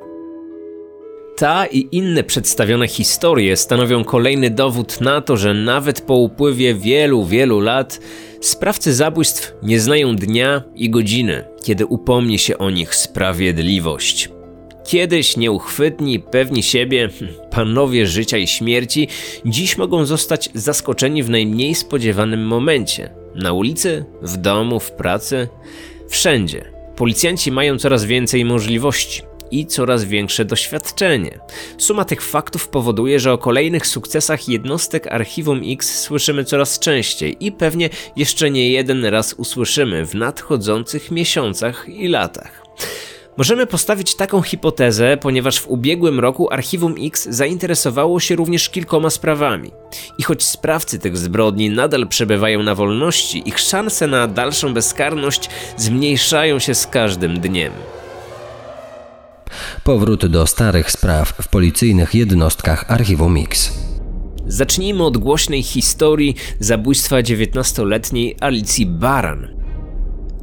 Ta 1.36 1.66
i 1.66 1.88
inne 1.92 2.24
przedstawione 2.24 2.88
historie 2.88 3.58
stanowią 3.58 4.04
kolejny 4.04 4.50
dowód 4.50 5.02
na 5.02 5.22
to, 5.22 5.38
że 5.38 5.54
nawet 5.54 6.02
po 6.02 6.14
upływie 6.16 6.76
wielu, 6.76 7.26
wielu 7.26 7.60
lat 7.60 8.00
sprawcy 8.42 8.94
zabójstw 8.94 9.54
nie 9.64 9.80
znają 9.80 10.16
dnia 10.16 10.64
i 10.76 10.90
godziny, 10.90 11.44
kiedy 11.64 11.86
upomni 11.86 12.40
się 12.40 12.58
o 12.58 12.70
nich 12.70 12.96
sprawiedliwość. 12.96 14.30
Kiedyś 14.86 15.38
nieuchwytni, 15.38 16.20
pewni 16.20 16.64
siebie, 16.64 17.10
hmm, 17.20 17.36
panowie 17.52 18.08
życia 18.08 18.38
i 18.38 18.48
śmierci, 18.48 19.08
dziś 19.46 19.78
mogą 19.78 20.06
zostać 20.06 20.50
zaskoczeni 20.54 21.24
w 21.24 21.30
najmniej 21.30 21.76
spodziewanym 21.76 22.48
momencie. 22.48 23.10
Na 23.36 23.54
ulicy, 23.54 24.06
w 24.22 24.38
domu, 24.38 24.80
w 24.80 24.92
pracy, 24.92 25.48
wszędzie. 26.10 26.66
Policjanci 26.96 27.52
mają 27.52 27.78
coraz 27.78 28.06
więcej 28.06 28.46
możliwości 28.46 29.35
i 29.52 29.66
coraz 29.66 30.04
większe 30.04 30.46
doświadczenie. 30.46 31.40
Suma 31.78 32.06
tych 32.06 32.22
faktów 32.22 32.68
powoduje, 32.68 33.20
że 33.20 33.34
o 33.34 33.38
kolejnych 33.38 33.88
sukcesach 33.88 34.50
jednostek 34.50 35.08
Archiwum 35.08 35.62
X 35.66 36.00
słyszymy 36.00 36.44
coraz 36.44 36.80
częściej 36.80 37.46
i 37.46 37.52
pewnie 37.52 37.90
jeszcze 38.16 38.52
nie 38.52 38.70
jeden 38.70 39.06
raz 39.06 39.34
usłyszymy 39.34 40.06
w 40.06 40.16
nadchodzących 40.16 41.12
miesiącach 41.12 41.90
i 41.90 42.08
latach. 42.08 42.66
Możemy 43.38 43.68
postawić 43.68 44.16
taką 44.16 44.42
hipotezę, 44.42 45.18
ponieważ 45.18 45.60
w 45.60 45.70
ubiegłym 45.70 46.20
roku 46.20 46.54
Archiwum 46.54 46.96
X 47.00 47.28
zainteresowało 47.30 48.20
się 48.20 48.36
również 48.36 48.70
kilkoma 48.70 49.10
sprawami. 49.10 49.72
I 50.18 50.24
choć 50.24 50.44
sprawcy 50.44 51.00
tych 51.00 51.18
zbrodni 51.18 51.70
nadal 51.70 52.08
przebywają 52.08 52.64
na 52.64 52.76
wolności, 52.76 53.50
ich 53.50 53.60
szanse 53.60 54.08
na 54.08 54.28
dalszą 54.28 54.74
bezkarność 54.74 55.50
zmniejszają 55.78 56.60
się 56.60 56.76
z 56.76 56.88
każdym 56.88 57.40
dniem. 57.40 57.74
Powrót 59.84 60.26
do 60.26 60.48
starych 60.48 60.92
spraw 60.92 61.30
w 61.30 61.48
policyjnych 61.48 62.16
jednostkach 62.16 62.86
Archiwum 62.88 63.38
X. 63.38 63.74
Zacznijmy 64.48 65.04
od 65.04 65.18
głośnej 65.18 65.64
historii 65.64 66.36
zabójstwa 66.60 67.16
19-letniej 67.16 68.36
Alicji 68.42 68.86
Baran. 68.86 69.48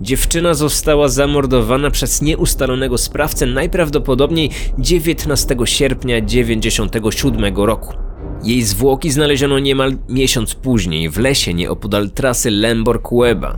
Dziewczyna 0.00 0.54
została 0.54 1.09
zamordowana 1.09 1.90
przez 1.90 2.23
nieustalonego 2.23 2.99
sprawcę 2.99 3.47
najprawdopodobniej 3.47 4.50
19 4.78 5.57
sierpnia 5.64 6.21
1997 6.21 7.57
roku. 7.57 8.12
Jej 8.44 8.62
zwłoki 8.62 9.11
znaleziono 9.11 9.58
niemal 9.58 9.96
miesiąc 10.08 10.54
później 10.54 11.11
w 11.11 11.18
lesie 11.18 11.54
nieopodal 11.54 12.11
trasy 12.11 12.50
Lemborg-Łeba. 12.50 13.56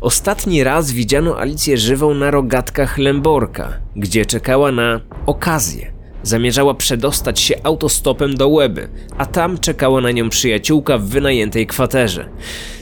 Ostatni 0.00 0.64
raz 0.64 0.92
widziano 0.92 1.38
Alicję 1.38 1.78
żywą 1.78 2.14
na 2.14 2.30
rogatkach 2.30 2.98
Lemborka, 2.98 3.72
gdzie 3.96 4.26
czekała 4.26 4.72
na 4.72 5.00
okazję. 5.26 5.92
Zamierzała 6.22 6.74
przedostać 6.74 7.40
się 7.40 7.54
autostopem 7.62 8.34
do 8.34 8.48
Łeby, 8.48 8.88
a 9.18 9.26
tam 9.26 9.58
czekała 9.58 10.00
na 10.00 10.10
nią 10.10 10.28
przyjaciółka 10.28 10.98
w 10.98 11.04
wynajętej 11.04 11.66
kwaterze. 11.66 12.28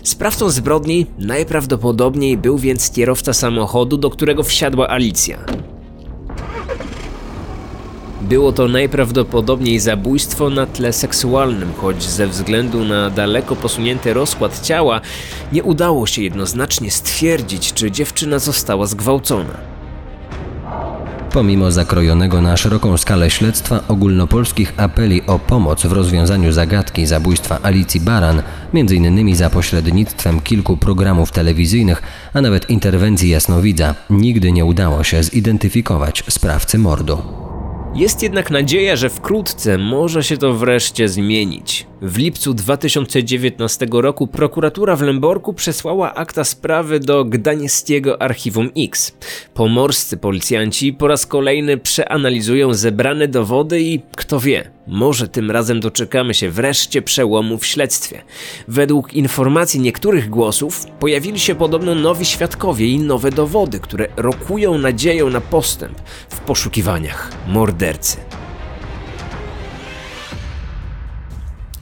Sprawcą 0.02 0.50
zbrodni 0.50 1.06
najprawdopodobniej 1.18 2.36
był 2.36 2.58
więc 2.58 2.90
kierowca 2.90 3.32
samochodu, 3.32 3.96
do 3.96 4.10
którego 4.10 4.42
wsiadła 4.42 4.88
Alicja. 4.88 5.38
Było 8.32 8.52
to 8.52 8.68
najprawdopodobniej 8.68 9.78
zabójstwo 9.78 10.50
na 10.50 10.66
tle 10.66 10.92
seksualnym, 10.92 11.72
choć 11.76 12.02
ze 12.02 12.26
względu 12.26 12.84
na 12.84 13.10
daleko 13.10 13.56
posunięty 13.56 14.14
rozkład 14.14 14.60
ciała 14.60 15.00
nie 15.52 15.62
udało 15.62 16.06
się 16.06 16.22
jednoznacznie 16.22 16.90
stwierdzić, 16.90 17.72
czy 17.72 17.90
dziewczyna 17.90 18.38
została 18.38 18.86
zgwałcona. 18.86 19.54
Pomimo 21.32 21.70
zakrojonego 21.70 22.40
na 22.40 22.56
szeroką 22.56 22.96
skalę 22.96 23.30
śledztwa 23.30 23.80
ogólnopolskich 23.88 24.72
apeli 24.76 25.22
o 25.26 25.38
pomoc 25.38 25.86
w 25.86 25.92
rozwiązaniu 25.92 26.52
zagadki 26.52 27.06
zabójstwa 27.06 27.58
Alicji 27.62 28.00
Baran, 28.00 28.42
m.in. 28.74 29.36
za 29.36 29.50
pośrednictwem 29.50 30.40
kilku 30.40 30.76
programów 30.76 31.32
telewizyjnych, 31.32 32.02
a 32.34 32.40
nawet 32.40 32.70
interwencji 32.70 33.30
jasnowidza, 33.30 33.94
nigdy 34.10 34.52
nie 34.52 34.64
udało 34.64 35.04
się 35.04 35.22
zidentyfikować 35.22 36.24
sprawcy 36.28 36.78
mordu. 36.78 37.41
Jest 37.94 38.22
jednak 38.22 38.50
nadzieja, 38.50 38.96
że 38.96 39.10
wkrótce 39.10 39.78
może 39.78 40.24
się 40.24 40.36
to 40.36 40.54
wreszcie 40.54 41.08
zmienić. 41.08 41.86
W 42.02 42.18
lipcu 42.18 42.54
2019 42.54 43.86
roku 43.92 44.26
prokuratura 44.26 44.96
w 44.96 45.02
Lęborku 45.02 45.52
przesłała 45.52 46.14
akta 46.14 46.44
sprawy 46.44 47.00
do 47.00 47.24
Gdańskiego 47.24 48.22
Archiwum 48.22 48.70
X. 48.78 49.16
Pomorscy 49.54 50.16
policjanci 50.16 50.92
po 50.92 51.08
raz 51.08 51.26
kolejny 51.26 51.76
przeanalizują 51.76 52.74
zebrane 52.74 53.28
dowody 53.28 53.82
i 53.82 54.02
kto 54.16 54.40
wie, 54.40 54.70
może 54.92 55.28
tym 55.28 55.50
razem 55.50 55.80
doczekamy 55.80 56.34
się 56.34 56.50
wreszcie 56.50 57.02
przełomu 57.02 57.58
w 57.58 57.66
śledztwie. 57.66 58.22
Według 58.68 59.14
informacji 59.14 59.80
niektórych 59.80 60.30
głosów 60.30 60.86
pojawili 60.86 61.38
się 61.40 61.54
podobno 61.54 61.94
nowi 61.94 62.24
świadkowie 62.24 62.86
i 62.88 62.98
nowe 62.98 63.30
dowody, 63.30 63.80
które 63.80 64.08
rokują 64.16 64.78
nadzieją 64.78 65.30
na 65.30 65.40
postęp 65.40 66.00
w 66.28 66.40
poszukiwaniach 66.40 67.32
mordercy. 67.48 68.41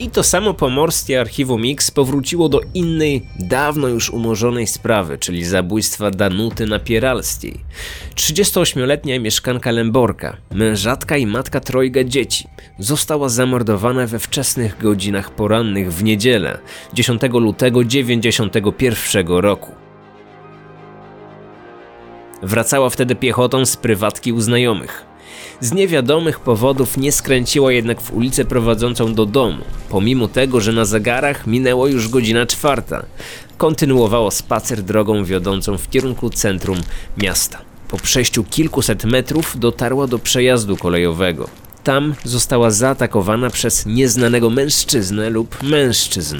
I 0.01 0.09
to 0.09 0.23
samo 0.23 0.53
pomorskie 0.53 1.21
archiwum 1.21 1.61
X 1.65 1.91
powróciło 1.91 2.49
do 2.49 2.61
innej, 2.73 3.25
dawno 3.39 3.87
już 3.87 4.09
umorzonej 4.09 4.67
sprawy, 4.67 5.17
czyli 5.17 5.45
zabójstwa 5.45 6.11
Danuty 6.11 6.65
Napieralskiej. 6.65 7.59
38-letnia 8.15 9.19
mieszkanka 9.19 9.71
Lęborka, 9.71 10.37
mężatka 10.51 11.17
i 11.17 11.25
matka 11.25 11.59
trojga 11.59 12.03
dzieci, 12.03 12.47
została 12.79 13.29
zamordowana 13.29 14.07
we 14.07 14.19
wczesnych 14.19 14.77
godzinach 14.81 15.31
porannych 15.31 15.93
w 15.93 16.03
niedzielę 16.03 16.59
10 16.93 17.21
lutego 17.33 17.83
91 17.83 19.27
roku. 19.27 19.71
Wracała 22.43 22.89
wtedy 22.89 23.15
piechotą 23.15 23.65
z 23.65 23.77
prywatki 23.77 24.33
u 24.33 24.41
znajomych. 24.41 25.10
Z 25.59 25.73
niewiadomych 25.73 26.39
powodów 26.39 26.97
nie 26.97 27.11
skręciła 27.11 27.71
jednak 27.71 28.01
w 28.01 28.13
ulicę 28.13 28.45
prowadzącą 28.45 29.13
do 29.13 29.25
domu, 29.25 29.63
pomimo 29.89 30.27
tego, 30.27 30.61
że 30.61 30.71
na 30.71 30.85
zegarach 30.85 31.47
minęło 31.47 31.87
już 31.87 32.09
godzina 32.09 32.45
czwarta. 32.45 33.05
Kontynuowała 33.57 34.31
spacer 34.31 34.83
drogą 34.83 35.23
wiodącą 35.23 35.77
w 35.77 35.89
kierunku 35.89 36.29
centrum 36.29 36.77
miasta. 37.17 37.61
Po 37.87 37.97
przejściu 37.97 38.43
kilkuset 38.43 39.05
metrów 39.05 39.59
dotarła 39.59 40.07
do 40.07 40.19
przejazdu 40.19 40.77
kolejowego. 40.77 41.49
Tam 41.83 42.15
została 42.23 42.71
zaatakowana 42.71 43.49
przez 43.49 43.85
nieznanego 43.85 44.49
mężczyznę 44.49 45.29
lub 45.29 45.63
mężczyzn. 45.63 46.37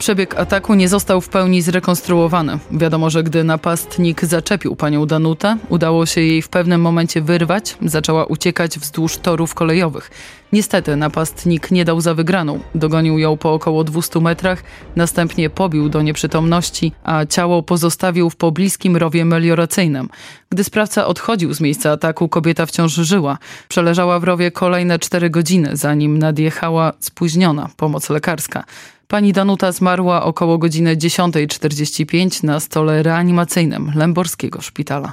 Przebieg 0.00 0.34
ataku 0.34 0.74
nie 0.74 0.88
został 0.88 1.20
w 1.20 1.28
pełni 1.28 1.62
zrekonstruowany. 1.62 2.58
Wiadomo, 2.70 3.10
że 3.10 3.22
gdy 3.22 3.44
napastnik 3.44 4.24
zaczepił 4.24 4.76
panią 4.76 5.06
Danutę, 5.06 5.56
udało 5.68 6.06
się 6.06 6.20
jej 6.20 6.42
w 6.42 6.48
pewnym 6.48 6.80
momencie 6.80 7.22
wyrwać, 7.22 7.76
zaczęła 7.82 8.24
uciekać 8.24 8.78
wzdłuż 8.78 9.16
torów 9.16 9.54
kolejowych. 9.54 10.10
Niestety 10.52 10.96
napastnik 10.96 11.70
nie 11.70 11.84
dał 11.84 12.00
za 12.00 12.14
wygraną. 12.14 12.60
Dogonił 12.74 13.18
ją 13.18 13.36
po 13.36 13.52
około 13.52 13.84
200 13.84 14.20
metrach, 14.20 14.62
następnie 14.96 15.50
pobił 15.50 15.88
do 15.88 16.02
nieprzytomności, 16.02 16.92
a 17.04 17.26
ciało 17.26 17.62
pozostawił 17.62 18.30
w 18.30 18.36
pobliskim 18.36 18.96
rowie 18.96 19.24
melioracyjnym. 19.24 20.08
Gdy 20.50 20.64
sprawca 20.64 21.06
odchodził 21.06 21.54
z 21.54 21.60
miejsca 21.60 21.90
ataku, 21.90 22.28
kobieta 22.28 22.66
wciąż 22.66 22.92
żyła. 22.92 23.38
Przeleżała 23.68 24.20
w 24.20 24.24
rowie 24.24 24.50
kolejne 24.50 24.98
4 24.98 25.30
godziny, 25.30 25.70
zanim 25.72 26.18
nadjechała 26.18 26.92
spóźniona 27.00 27.70
pomoc 27.76 28.10
lekarska. 28.10 28.64
Pani 29.08 29.32
Danuta 29.32 29.72
zmarła 29.72 30.22
około 30.22 30.58
godziny 30.58 30.96
10.45 30.96 32.44
na 32.44 32.60
stole 32.60 33.02
reanimacyjnym 33.02 33.92
Lęborskiego 33.94 34.60
Szpitala. 34.60 35.12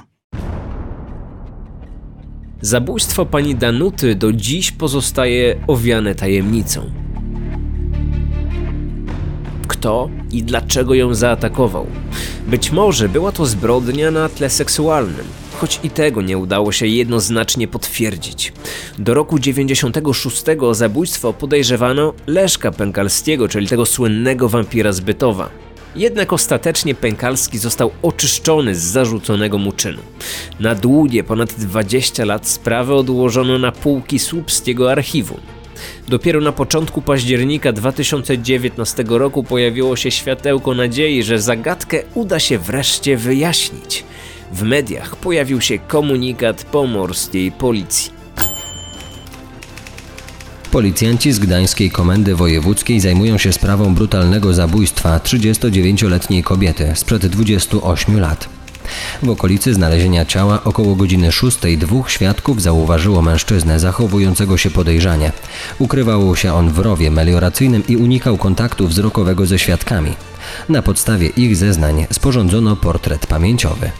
Zabójstwo 2.60 3.26
pani 3.26 3.54
Danuty 3.54 4.14
do 4.14 4.32
dziś 4.32 4.72
pozostaje 4.72 5.60
owiane 5.66 6.14
tajemnicą. 6.14 6.90
Kto 9.68 10.10
i 10.32 10.42
dlaczego 10.42 10.94
ją 10.94 11.14
zaatakował? 11.14 11.86
Być 12.46 12.72
może 12.72 13.08
była 13.08 13.32
to 13.32 13.46
zbrodnia 13.46 14.10
na 14.10 14.28
tle 14.28 14.50
seksualnym 14.50 15.24
choć 15.58 15.80
i 15.82 15.90
tego 15.90 16.22
nie 16.22 16.38
udało 16.38 16.72
się 16.72 16.86
jednoznacznie 16.86 17.68
potwierdzić. 17.68 18.52
Do 18.98 19.14
roku 19.14 19.38
96 19.38 20.44
o 20.60 20.74
zabójstwo 20.74 21.32
podejrzewano 21.32 22.14
Leszka 22.26 22.72
Pękalskiego, 22.72 23.48
czyli 23.48 23.66
tego 23.66 23.86
słynnego 23.86 24.48
wampira 24.48 24.92
z 24.92 25.00
Bytowa. 25.00 25.50
Jednak 25.96 26.32
ostatecznie 26.32 26.94
Pękalski 26.94 27.58
został 27.58 27.90
oczyszczony 28.02 28.74
z 28.74 28.82
zarzuconego 28.82 29.58
mu 29.58 29.72
czynu. 29.72 30.02
Na 30.60 30.74
długie 30.74 31.24
ponad 31.24 31.52
20 31.52 32.24
lat 32.24 32.48
sprawę 32.48 32.94
odłożono 32.94 33.58
na 33.58 33.72
półki 33.72 34.18
słupskiego 34.18 34.92
archiwum. 34.92 35.40
Dopiero 36.08 36.40
na 36.40 36.52
początku 36.52 37.02
października 37.02 37.72
2019 37.72 39.04
roku 39.08 39.44
pojawiło 39.44 39.96
się 39.96 40.10
światełko 40.10 40.74
nadziei, 40.74 41.22
że 41.22 41.40
zagadkę 41.40 42.02
uda 42.14 42.38
się 42.38 42.58
wreszcie 42.58 43.16
wyjaśnić. 43.16 44.04
W 44.52 44.62
mediach 44.62 45.16
pojawił 45.16 45.60
się 45.60 45.78
komunikat 45.78 46.64
pomorskiej 46.64 47.52
policji. 47.52 48.17
Policjanci 50.70 51.32
z 51.32 51.38
Gdańskiej 51.38 51.90
Komendy 51.90 52.34
Wojewódzkiej 52.34 53.00
zajmują 53.00 53.38
się 53.38 53.52
sprawą 53.52 53.94
brutalnego 53.94 54.54
zabójstwa 54.54 55.18
39-letniej 55.18 56.42
kobiety 56.42 56.92
sprzed 56.94 57.26
28 57.26 58.20
lat. 58.20 58.48
W 59.22 59.30
okolicy 59.30 59.74
znalezienia 59.74 60.24
ciała 60.24 60.64
około 60.64 60.94
godziny 60.94 61.32
6 61.32 61.58
dwóch 61.78 62.10
świadków 62.10 62.62
zauważyło 62.62 63.22
mężczyznę 63.22 63.80
zachowującego 63.80 64.56
się 64.56 64.70
podejrzanie. 64.70 65.32
Ukrywał 65.78 66.36
się 66.36 66.54
on 66.54 66.70
w 66.70 66.78
rowie 66.78 67.10
melioracyjnym 67.10 67.82
i 67.88 67.96
unikał 67.96 68.36
kontaktu 68.36 68.88
wzrokowego 68.88 69.46
ze 69.46 69.58
świadkami. 69.58 70.12
Na 70.68 70.82
podstawie 70.82 71.28
ich 71.28 71.56
zeznań 71.56 72.06
sporządzono 72.10 72.76
portret 72.76 73.26
pamięciowy. 73.26 73.90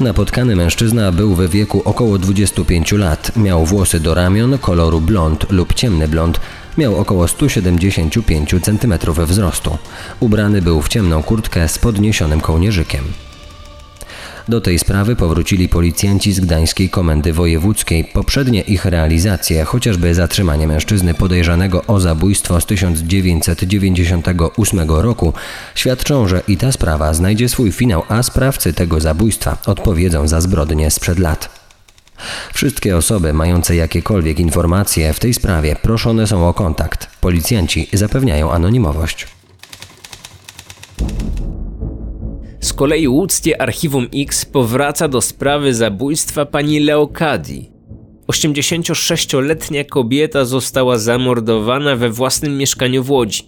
Napotkany 0.00 0.56
mężczyzna 0.56 1.12
był 1.12 1.34
w 1.34 1.50
wieku 1.50 1.82
około 1.84 2.18
25 2.18 2.92
lat. 2.92 3.36
Miał 3.36 3.66
włosy 3.66 4.00
do 4.00 4.14
ramion 4.14 4.58
koloru 4.58 5.00
blond 5.00 5.50
lub 5.50 5.74
ciemny 5.74 6.08
blond. 6.08 6.40
Miał 6.78 6.96
około 6.96 7.28
175 7.28 8.54
cm 8.62 8.94
wzrostu. 9.26 9.78
Ubrany 10.20 10.62
był 10.62 10.82
w 10.82 10.88
ciemną 10.88 11.22
kurtkę 11.22 11.68
z 11.68 11.78
podniesionym 11.78 12.40
kołnierzykiem. 12.40 13.04
Do 14.50 14.60
tej 14.60 14.78
sprawy 14.78 15.16
powrócili 15.16 15.68
policjanci 15.68 16.32
z 16.32 16.40
Gdańskiej 16.40 16.90
Komendy 16.90 17.32
Wojewódzkiej. 17.32 18.04
Poprzednie 18.04 18.60
ich 18.60 18.84
realizacje, 18.84 19.64
chociażby 19.64 20.14
zatrzymanie 20.14 20.66
mężczyzny 20.66 21.14
podejrzanego 21.14 21.84
o 21.86 22.00
zabójstwo 22.00 22.60
z 22.60 22.66
1998 22.66 24.90
roku, 24.90 25.32
świadczą, 25.74 26.28
że 26.28 26.42
i 26.48 26.56
ta 26.56 26.72
sprawa 26.72 27.14
znajdzie 27.14 27.48
swój 27.48 27.72
finał, 27.72 28.02
a 28.08 28.22
sprawcy 28.22 28.72
tego 28.72 29.00
zabójstwa 29.00 29.58
odpowiedzą 29.66 30.28
za 30.28 30.40
zbrodnie 30.40 30.90
sprzed 30.90 31.18
lat. 31.18 31.60
Wszystkie 32.54 32.96
osoby 32.96 33.32
mające 33.32 33.76
jakiekolwiek 33.76 34.40
informacje 34.40 35.12
w 35.12 35.20
tej 35.20 35.34
sprawie 35.34 35.76
proszone 35.82 36.26
są 36.26 36.48
o 36.48 36.54
kontakt. 36.54 37.08
Policjanci 37.20 37.88
zapewniają 37.92 38.52
anonimowość. 38.52 39.26
Z 42.70 42.72
kolei 42.72 43.08
łódzkie 43.08 43.62
Archiwum 43.62 44.06
X 44.14 44.44
powraca 44.44 45.08
do 45.08 45.20
sprawy 45.20 45.74
zabójstwa 45.74 46.46
pani 46.46 46.80
Leokadii. 46.80 47.72
86-letnia 48.32 49.84
kobieta 49.84 50.44
została 50.44 50.98
zamordowana 50.98 51.96
we 51.96 52.10
własnym 52.10 52.58
mieszkaniu 52.58 53.04
w 53.04 53.10
Łodzi. 53.10 53.42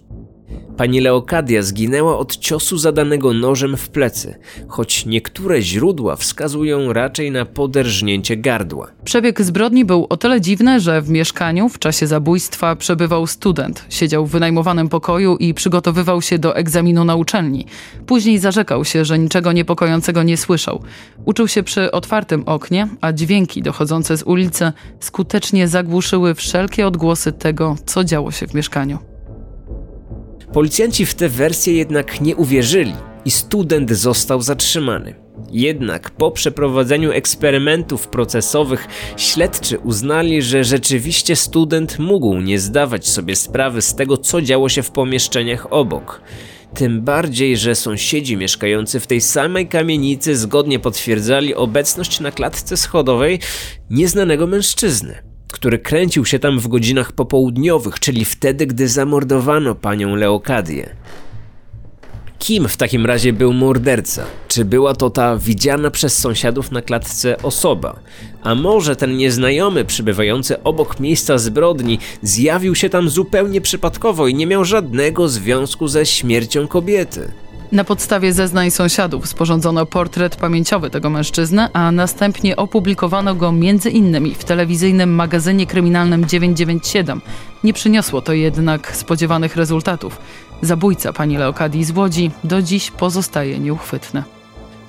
Pani 0.77 0.99
Leokadia 0.99 1.61
zginęła 1.61 2.17
od 2.17 2.37
ciosu 2.37 2.77
zadanego 2.77 3.33
nożem 3.33 3.77
w 3.77 3.89
plecy, 3.89 4.35
choć 4.67 5.05
niektóre 5.05 5.61
źródła 5.61 6.15
wskazują 6.15 6.93
raczej 6.93 7.31
na 7.31 7.45
poderżnięcie 7.45 8.37
gardła. 8.37 8.91
Przebieg 9.03 9.41
zbrodni 9.41 9.85
był 9.85 10.07
o 10.09 10.17
tyle 10.17 10.41
dziwny, 10.41 10.79
że 10.79 11.01
w 11.01 11.09
mieszkaniu 11.09 11.69
w 11.69 11.79
czasie 11.79 12.07
zabójstwa 12.07 12.75
przebywał 12.75 13.27
student. 13.27 13.85
Siedział 13.89 14.25
w 14.25 14.31
wynajmowanym 14.31 14.89
pokoju 14.89 15.37
i 15.37 15.53
przygotowywał 15.53 16.21
się 16.21 16.39
do 16.39 16.55
egzaminu 16.55 17.05
na 17.05 17.15
uczelni. 17.15 17.65
Później 18.05 18.39
zarzekał 18.39 18.85
się, 18.85 19.05
że 19.05 19.19
niczego 19.19 19.51
niepokojącego 19.51 20.23
nie 20.23 20.37
słyszał. 20.37 20.83
Uczył 21.25 21.47
się 21.47 21.63
przy 21.63 21.91
otwartym 21.91 22.43
oknie, 22.45 22.87
a 23.01 23.13
dźwięki 23.13 23.61
dochodzące 23.61 24.17
z 24.17 24.23
ulicy 24.23 24.71
skutecznie 24.99 25.67
zagłuszyły 25.67 26.35
wszelkie 26.35 26.87
odgłosy 26.87 27.31
tego, 27.31 27.75
co 27.85 28.03
działo 28.03 28.31
się 28.31 28.47
w 28.47 28.53
mieszkaniu. 28.53 29.12
Policjanci 30.53 31.05
w 31.05 31.13
tę 31.13 31.29
wersję 31.29 31.73
jednak 31.73 32.21
nie 32.21 32.35
uwierzyli 32.35 32.93
i 33.25 33.31
student 33.31 33.91
został 33.91 34.41
zatrzymany. 34.41 35.15
Jednak 35.51 36.11
po 36.11 36.31
przeprowadzeniu 36.31 37.11
eksperymentów 37.11 38.07
procesowych 38.07 38.87
śledczy 39.17 39.79
uznali, 39.79 40.41
że 40.41 40.63
rzeczywiście 40.63 41.35
student 41.35 41.99
mógł 41.99 42.37
nie 42.37 42.59
zdawać 42.59 43.07
sobie 43.07 43.35
sprawy 43.35 43.81
z 43.81 43.95
tego, 43.95 44.17
co 44.17 44.41
działo 44.41 44.69
się 44.69 44.83
w 44.83 44.91
pomieszczeniach 44.91 45.73
obok. 45.73 46.21
Tym 46.73 47.01
bardziej, 47.01 47.57
że 47.57 47.75
sąsiedzi 47.75 48.37
mieszkający 48.37 48.99
w 48.99 49.07
tej 49.07 49.21
samej 49.21 49.67
kamienicy 49.67 50.35
zgodnie 50.35 50.79
potwierdzali 50.79 51.55
obecność 51.55 52.19
na 52.19 52.31
klatce 52.31 52.77
schodowej 52.77 53.39
nieznanego 53.89 54.47
mężczyzny 54.47 55.32
który 55.53 55.79
kręcił 55.79 56.25
się 56.25 56.39
tam 56.39 56.59
w 56.59 56.67
godzinach 56.67 57.11
popołudniowych, 57.11 57.99
czyli 57.99 58.25
wtedy, 58.25 58.67
gdy 58.67 58.87
zamordowano 58.87 59.75
panią 59.75 60.15
Leokadię. 60.15 60.95
Kim 62.39 62.67
w 62.67 62.77
takim 62.77 63.05
razie 63.05 63.33
był 63.33 63.53
morderca? 63.53 64.25
Czy 64.47 64.65
była 64.65 64.93
to 64.95 65.09
ta 65.09 65.37
widziana 65.37 65.91
przez 65.91 66.17
sąsiadów 66.17 66.71
na 66.71 66.81
klatce 66.81 67.37
osoba? 67.37 67.99
A 68.43 68.55
może 68.55 68.95
ten 68.95 69.17
nieznajomy 69.17 69.85
przybywający 69.85 70.63
obok 70.63 70.99
miejsca 70.99 71.37
zbrodni 71.37 71.99
zjawił 72.21 72.75
się 72.75 72.89
tam 72.89 73.09
zupełnie 73.09 73.61
przypadkowo 73.61 74.27
i 74.27 74.35
nie 74.35 74.47
miał 74.47 74.65
żadnego 74.65 75.29
związku 75.29 75.87
ze 75.87 76.05
śmiercią 76.05 76.67
kobiety? 76.67 77.31
Na 77.73 77.83
podstawie 77.83 78.33
zeznań 78.33 78.71
sąsiadów 78.71 79.27
sporządzono 79.27 79.85
portret 79.85 80.35
pamięciowy 80.35 80.89
tego 80.89 81.09
mężczyzny, 81.09 81.67
a 81.73 81.91
następnie 81.91 82.55
opublikowano 82.55 83.35
go 83.35 83.53
innymi 83.91 84.35
w 84.35 84.43
telewizyjnym 84.43 85.15
magazynie 85.15 85.67
kryminalnym 85.67 86.25
997. 86.25 87.21
Nie 87.63 87.73
przyniosło 87.73 88.21
to 88.21 88.33
jednak 88.33 88.95
spodziewanych 88.95 89.55
rezultatów. 89.55 90.17
Zabójca 90.61 91.13
pani 91.13 91.37
Leokadii 91.37 91.83
z 91.83 91.97
Łodzi 91.97 92.31
do 92.43 92.61
dziś 92.61 92.91
pozostaje 92.91 93.59
nieuchwytny. 93.59 94.23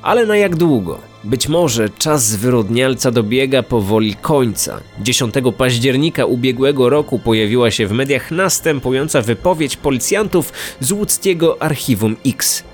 Ale 0.02 0.26
na 0.26 0.36
jak 0.36 0.56
długo? 0.56 0.98
Być 1.24 1.48
może 1.48 1.88
czas 1.88 2.26
zwyrodnialca 2.26 3.10
dobiega 3.10 3.62
powoli 3.62 4.14
końca. 4.14 4.80
10 5.00 5.34
października 5.56 6.24
ubiegłego 6.24 6.88
roku 6.88 7.18
pojawiła 7.18 7.70
się 7.70 7.86
w 7.86 7.92
mediach 7.92 8.30
następująca 8.30 9.22
wypowiedź 9.22 9.76
policjantów 9.76 10.52
z 10.80 10.92
łódzkiego 10.92 11.62
Archiwum 11.62 12.16
X. 12.26 12.64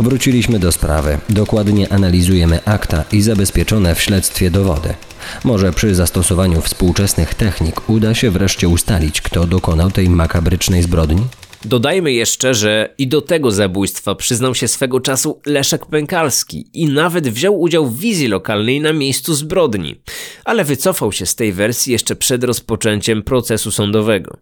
Wróciliśmy 0.00 0.58
do 0.58 0.72
sprawy. 0.72 1.18
Dokładnie 1.28 1.92
analizujemy 1.92 2.64
akta 2.64 3.04
i 3.12 3.22
zabezpieczone 3.22 3.94
w 3.94 4.02
śledztwie 4.02 4.50
dowody. 4.50 4.94
Może 5.44 5.72
przy 5.72 5.94
zastosowaniu 5.94 6.60
współczesnych 6.60 7.34
technik 7.34 7.90
uda 7.90 8.14
się 8.14 8.30
wreszcie 8.30 8.68
ustalić, 8.68 9.20
kto 9.20 9.46
dokonał 9.46 9.90
tej 9.90 10.08
makabrycznej 10.08 10.82
zbrodni? 10.82 11.22
Dodajmy 11.64 12.12
jeszcze, 12.12 12.54
że 12.54 12.94
i 12.98 13.08
do 13.08 13.20
tego 13.20 13.50
zabójstwa 13.50 14.14
przyznał 14.14 14.54
się 14.54 14.68
swego 14.68 15.00
czasu 15.00 15.40
Leszek 15.46 15.86
Pękalski 15.86 16.70
i 16.74 16.86
nawet 16.86 17.28
wziął 17.28 17.60
udział 17.60 17.86
w 17.86 17.98
wizji 17.98 18.28
lokalnej 18.28 18.80
na 18.80 18.92
miejscu 18.92 19.34
zbrodni, 19.34 20.00
ale 20.44 20.64
wycofał 20.64 21.12
się 21.12 21.26
z 21.26 21.34
tej 21.34 21.52
wersji 21.52 21.92
jeszcze 21.92 22.16
przed 22.16 22.44
rozpoczęciem 22.44 23.22
procesu 23.22 23.70
sądowego. 23.70 24.36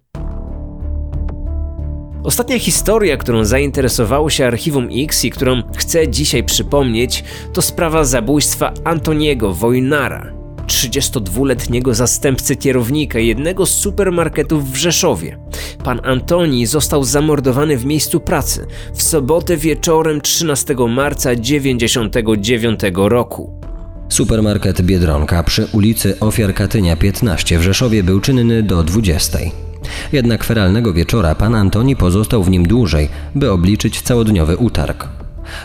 Ostatnia 2.24 2.59
historia, 2.59 3.16
którą 3.16 3.44
zainteresowało 3.44 4.31
się 4.31 4.46
Archiwum 4.46 4.88
X 4.92 5.24
i 5.24 5.31
którą 5.31 5.62
chcę 5.76 6.09
dzisiaj 6.09 6.44
przypomnieć, 6.44 7.24
to 7.52 7.62
sprawa 7.62 8.04
zabójstwa 8.04 8.72
Antoniego 8.85 9.54
Wojnara, 9.54 10.33
32-letniego 10.66 11.94
zastępcy 11.94 12.57
kierownika 12.57 13.18
jednego 13.18 13.66
z 13.66 13.74
supermarketów 13.74 14.72
w 14.72 14.76
Rzeszowie. 14.76 15.38
Pan 15.85 16.00
Antoni 16.04 16.66
został 16.66 17.04
zamordowany 17.04 17.76
w 17.76 17.85
miejscu 17.85 18.20
pracy 18.20 18.66
w 18.94 19.02
sobotę 19.02 19.57
wieczorem 19.57 20.20
13 20.20 20.74
marca 20.88 21.31
1999 21.31 22.81
roku. 22.94 23.61
Supermarket 24.09 24.83
Biedronka 24.83 25.42
przy 25.42 25.66
ulicy 25.72 26.20
Ofiar 26.20 26.54
Katynia 26.54 26.96
15 26.96 27.59
w 27.59 27.62
Rzeszowie 27.62 28.02
był 28.02 28.20
czynny 28.20 28.62
do 28.62 28.83
20. 28.83 29.38
Jednak 30.12 30.44
feralnego 30.44 30.92
wieczora 30.92 31.35
pan 31.35 31.55
Antoni 31.55 31.96
pozostał 31.96 32.44
w 32.44 32.51
nim 32.51 32.68
dłużej, 32.68 33.09
by 33.35 33.51
obliczyć 33.51 34.03
całodniowy 34.03 34.57
utarg. 34.57 35.09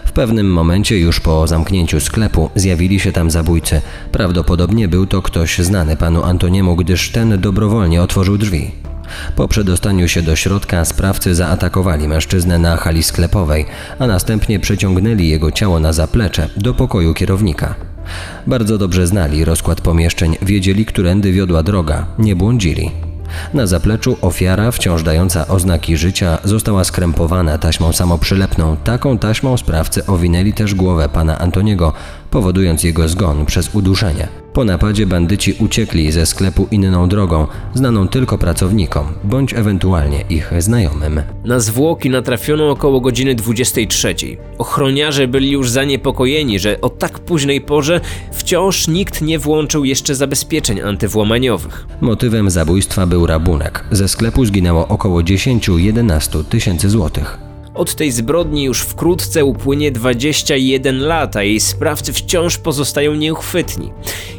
W 0.05 0.11
pewnym 0.11 0.51
momencie, 0.51 0.99
już 0.99 1.19
po 1.19 1.47
zamknięciu 1.47 1.99
sklepu, 1.99 2.49
zjawili 2.55 2.99
się 2.99 3.11
tam 3.11 3.31
zabójcy. 3.31 3.81
Prawdopodobnie 4.11 4.87
był 4.87 5.05
to 5.05 5.21
ktoś 5.21 5.59
znany 5.59 5.97
panu 5.97 6.23
Antoniemu, 6.23 6.75
gdyż 6.75 7.09
ten 7.09 7.41
dobrowolnie 7.41 8.01
otworzył 8.01 8.37
drzwi. 8.37 8.71
Po 9.35 9.47
przedostaniu 9.47 10.07
się 10.07 10.21
do 10.21 10.35
środka 10.35 10.85
sprawcy 10.85 11.35
zaatakowali 11.35 12.07
mężczyznę 12.07 12.59
na 12.59 12.77
hali 12.77 13.03
sklepowej, 13.03 13.65
a 13.99 14.07
następnie 14.07 14.59
przeciągnęli 14.59 15.27
jego 15.27 15.51
ciało 15.51 15.79
na 15.79 15.93
zaplecze 15.93 16.49
do 16.57 16.73
pokoju 16.73 17.13
kierownika. 17.13 17.75
Bardzo 18.47 18.77
dobrze 18.77 19.07
znali 19.07 19.45
rozkład 19.45 19.81
pomieszczeń, 19.81 20.35
wiedzieli, 20.41 20.85
którędy 20.85 21.31
wiodła 21.31 21.63
droga, 21.63 22.05
nie 22.19 22.35
błądzili. 22.35 22.91
Na 23.53 23.67
zapleczu 23.67 24.17
ofiara, 24.21 24.71
wciąż 24.71 25.03
dająca 25.03 25.47
oznaki 25.47 25.97
życia, 25.97 26.37
została 26.43 26.83
skrępowana 26.83 27.57
taśmą 27.57 27.93
samoprzylepną. 27.93 28.77
Taką 28.83 29.17
taśmą 29.17 29.57
sprawcy 29.57 30.05
owinęli 30.05 30.53
też 30.53 30.75
głowę 30.75 31.09
pana 31.09 31.39
Antoniego, 31.39 31.93
powodując 32.29 32.83
jego 32.83 33.09
zgon 33.09 33.45
przez 33.45 33.75
uduszenie. 33.75 34.42
Po 34.53 34.63
napadzie 34.63 35.05
bandyci 35.05 35.53
uciekli 35.59 36.11
ze 36.11 36.25
sklepu 36.25 36.67
inną 36.71 37.09
drogą, 37.09 37.47
znaną 37.73 38.07
tylko 38.07 38.37
pracownikom, 38.37 39.05
bądź 39.23 39.53
ewentualnie 39.53 40.23
ich 40.29 40.51
znajomym. 40.59 41.21
Na 41.45 41.59
zwłoki 41.59 42.09
natrafiono 42.09 42.69
około 42.69 43.01
godziny 43.01 43.35
23. 43.35 44.15
Ochroniarze 44.57 45.27
byli 45.27 45.51
już 45.51 45.69
zaniepokojeni, 45.69 46.59
że 46.59 46.81
o 46.81 46.89
tak 46.89 47.19
późnej 47.19 47.61
porze 47.61 48.01
wciąż 48.31 48.87
nikt 48.87 49.21
nie 49.21 49.39
włączył 49.39 49.85
jeszcze 49.85 50.15
zabezpieczeń 50.15 50.81
antywłamaniowych. 50.81 51.87
Motywem 52.01 52.49
zabójstwa 52.49 53.05
był 53.05 53.27
rabunek. 53.27 53.83
Ze 53.91 54.07
sklepu 54.07 54.45
zginęło 54.45 54.87
około 54.87 55.21
10-11 55.21 56.43
tysięcy 56.43 56.89
złotych. 56.89 57.52
Od 57.73 57.95
tej 57.95 58.11
zbrodni 58.11 58.63
już 58.63 58.81
wkrótce 58.81 59.45
upłynie 59.45 59.91
21 59.91 60.99
lat, 60.99 61.35
a 61.35 61.43
jej 61.43 61.59
sprawcy 61.59 62.13
wciąż 62.13 62.57
pozostają 62.57 63.15
nieuchwytni. 63.15 63.91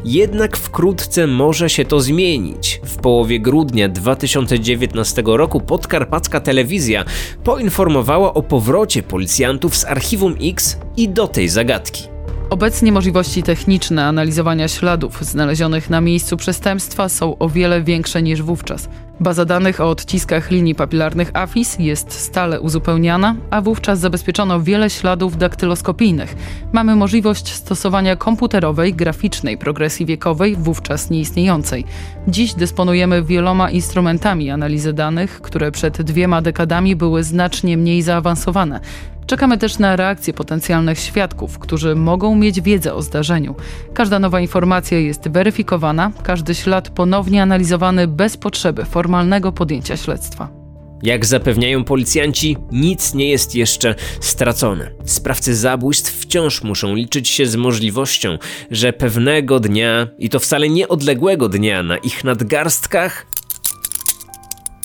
Jednak 0.05 0.57
wkrótce 0.57 1.27
może 1.27 1.71
się 1.71 1.85
to 1.85 2.01
zmienić. 2.01 2.81
W 2.85 2.97
połowie 2.97 3.41
grudnia 3.41 3.89
2019 3.89 5.23
roku 5.27 5.61
podkarpacka 5.61 6.41
telewizja 6.41 7.05
poinformowała 7.45 8.35
o 8.35 8.43
powrocie 8.43 9.03
policjantów 9.03 9.77
z 9.77 9.85
Archiwum 9.85 10.35
X 10.43 10.79
i 10.97 11.09
do 11.09 11.29
tej 11.29 11.49
zagadki. 11.49 12.03
Obecnie 12.51 12.93
możliwości 12.93 13.43
techniczne 13.43 14.05
analizowania 14.05 14.69
śladów 14.69 15.25
znalezionych 15.25 15.91
na 15.91 16.01
miejscu 16.01 16.37
przestępstwa 16.37 17.09
są 17.09 17.39
o 17.39 17.49
wiele 17.49 17.83
większe 17.83 18.23
niż 18.23 18.43
wówczas. 18.43 18.89
Baza 19.21 19.45
danych 19.45 19.81
o 19.81 19.91
odciskach 19.91 20.51
linii 20.51 20.75
papilarnych 20.75 21.31
AFIS 21.35 21.77
jest 21.79 22.13
stale 22.13 22.61
uzupełniana, 22.61 23.37
a 23.51 23.61
wówczas 23.61 23.99
zabezpieczono 23.99 24.61
wiele 24.61 24.91
śladów 24.91 25.37
daktyloskopijnych. 25.37 26.37
Mamy 26.73 26.97
możliwość 26.97 27.53
stosowania 27.53 28.17
komputerowej, 28.17 28.95
graficznej 28.95 29.59
progresji 29.59 30.07
wiekowej, 30.07 30.57
wówczas 30.57 31.11
nieistniejącej. 31.11 31.85
Dziś 32.29 32.55
dysponujemy 32.55 33.23
wieloma 33.23 33.71
instrumentami 33.71 34.51
analizy 34.51 34.93
danych, 34.93 35.41
które 35.41 35.73
przed 35.73 36.03
dwiema 36.03 36.43
dekadami 36.43 36.97
były 36.97 37.23
znacznie 37.23 37.77
mniej 37.77 38.03
zaawansowane. 38.03 38.81
Czekamy 39.27 39.59
też 39.59 39.79
na 39.79 39.97
reakcje 39.97 40.33
potencjalnych 40.33 40.99
świadków, 40.99 41.59
którzy 41.59 41.95
mogą 41.95 42.37
mieć 42.37 42.61
wiedzę 42.61 42.95
o 42.95 43.03
zdarzeniu. 43.03 43.55
Każda 43.95 44.19
nowa 44.19 44.41
informacja 44.41 44.99
jest 44.99 45.29
weryfikowana, 45.29 46.13
każdy 46.23 46.55
ślad 46.55 46.91
ponownie 46.91 47.43
analizowany 47.43 48.09
bez 48.09 48.37
potrzeby 48.37 48.85
formalnego 48.85 49.53
podjęcia 49.53 49.97
śledztwa. 49.97 50.65
Jak 51.03 51.27
zapewniają 51.27 51.85
policjanci, 51.85 52.57
nic 52.73 53.15
nie 53.15 53.31
jest 53.31 53.55
jeszcze 53.55 53.95
stracone. 54.21 54.91
Sprawcy 55.05 55.55
zabójstw 55.57 56.13
wciąż 56.13 56.63
muszą 56.63 56.95
liczyć 56.95 57.29
się 57.29 57.47
z 57.47 57.57
możliwością, 57.57 58.39
że 58.71 58.93
pewnego 58.93 59.61
dnia, 59.61 60.09
i 60.19 60.31
to 60.31 60.41
wcale 60.41 60.69
nieodległego 60.69 61.49
dnia, 61.49 61.83
na 61.83 61.97
ich 61.97 62.25
nadgarstkach 62.25 63.27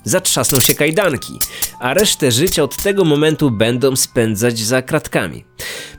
zatrzasną 0.04 0.60
się 0.60 0.74
kajdanki, 0.74 1.40
a 1.80 1.94
resztę 1.94 2.32
życia 2.32 2.64
od 2.64 2.78
tego 2.78 3.06
momentu 3.06 3.52
będą 3.52 3.96
spędzać 3.96 4.60
za 4.60 4.82
kratkami. 4.82 5.46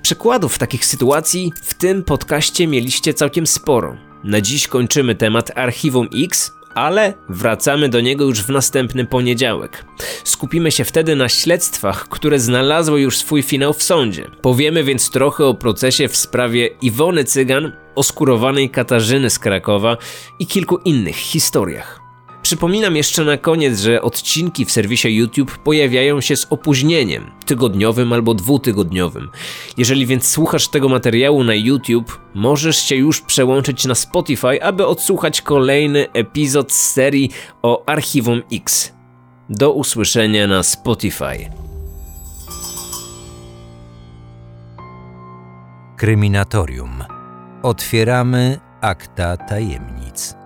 Przykładów 0.03 0.59
takich 0.59 0.87
sytuacji 0.87 1.53
w 1.63 1.75
tym 1.75 2.05
podcaście 2.05 2.67
mieliście 2.67 3.15
całkiem 3.15 3.47
sporo. 3.47 3.97
Na 4.25 4.41
dziś 4.41 4.69
kończymy 4.69 5.15
temat 5.15 5.59
Archiwum 5.59 6.09
X, 6.25 6.53
ale 6.75 7.15
wracamy 7.29 7.89
do 7.89 8.01
niego 8.01 8.25
już 8.25 8.43
w 8.43 8.49
następny 8.49 9.07
poniedziałek. 9.07 9.85
Skupimy 10.25 10.73
się 10.73 10.85
wtedy 10.85 11.17
na 11.17 11.29
śledztwach, 11.29 12.09
które 12.09 12.39
znalazły 12.39 13.01
już 13.01 13.19
swój 13.19 13.43
finał 13.43 13.73
w 13.73 13.83
sądzie. 13.83 14.31
Powiemy 14.43 14.85
więc 14.85 15.11
trochę 15.11 15.45
o 15.45 15.55
procesie 15.55 16.09
w 16.09 16.17
sprawie 16.17 16.67
Iwony 16.83 17.25
Cygan, 17.25 17.73
oskurowanej 17.95 18.71
Katarzyny 18.71 19.31
z 19.31 19.39
Krakowa 19.39 19.97
i 20.39 20.47
kilku 20.47 20.77
innych 20.77 21.17
historiach. 21.17 22.00
Przypominam 22.51 22.97
jeszcze 22.97 23.25
na 23.25 23.37
koniec, 23.37 23.81
że 23.81 24.03
odcinki 24.03 24.65
w 24.65 24.71
serwisie 24.71 25.17
YouTube 25.17 25.59
pojawiają 25.59 26.21
się 26.21 26.37
z 26.37 26.47
opóźnieniem 26.51 27.31
tygodniowym 27.47 28.13
albo 28.13 28.35
dwutygodniowym. 28.35 29.29
Jeżeli 29.77 30.07
więc 30.07 30.29
słuchasz 30.29 30.69
tego 30.69 30.89
materiału 30.89 31.45
na 31.45 31.55
YouTube, 31.55 32.21
możesz 32.35 32.79
się 32.79 32.97
już 32.97 33.21
przełączyć 33.21 33.87
na 33.87 33.95
Spotify, 33.95 34.63
aby 34.63 34.87
odsłuchać 34.87 35.43
kolejny 35.43 36.13
epizod 36.13 36.73
z 36.73 36.93
serii 36.93 37.31
o 37.63 37.85
Archiwum 37.87 38.43
X. 38.53 38.93
Do 39.51 39.73
usłyszenia 39.73 40.47
na 40.47 40.63
Spotify. 40.63 41.51
Kryminatorium. 45.97 47.05
Otwieramy 47.63 48.61
akta 48.81 49.37
tajemnic. 49.37 50.40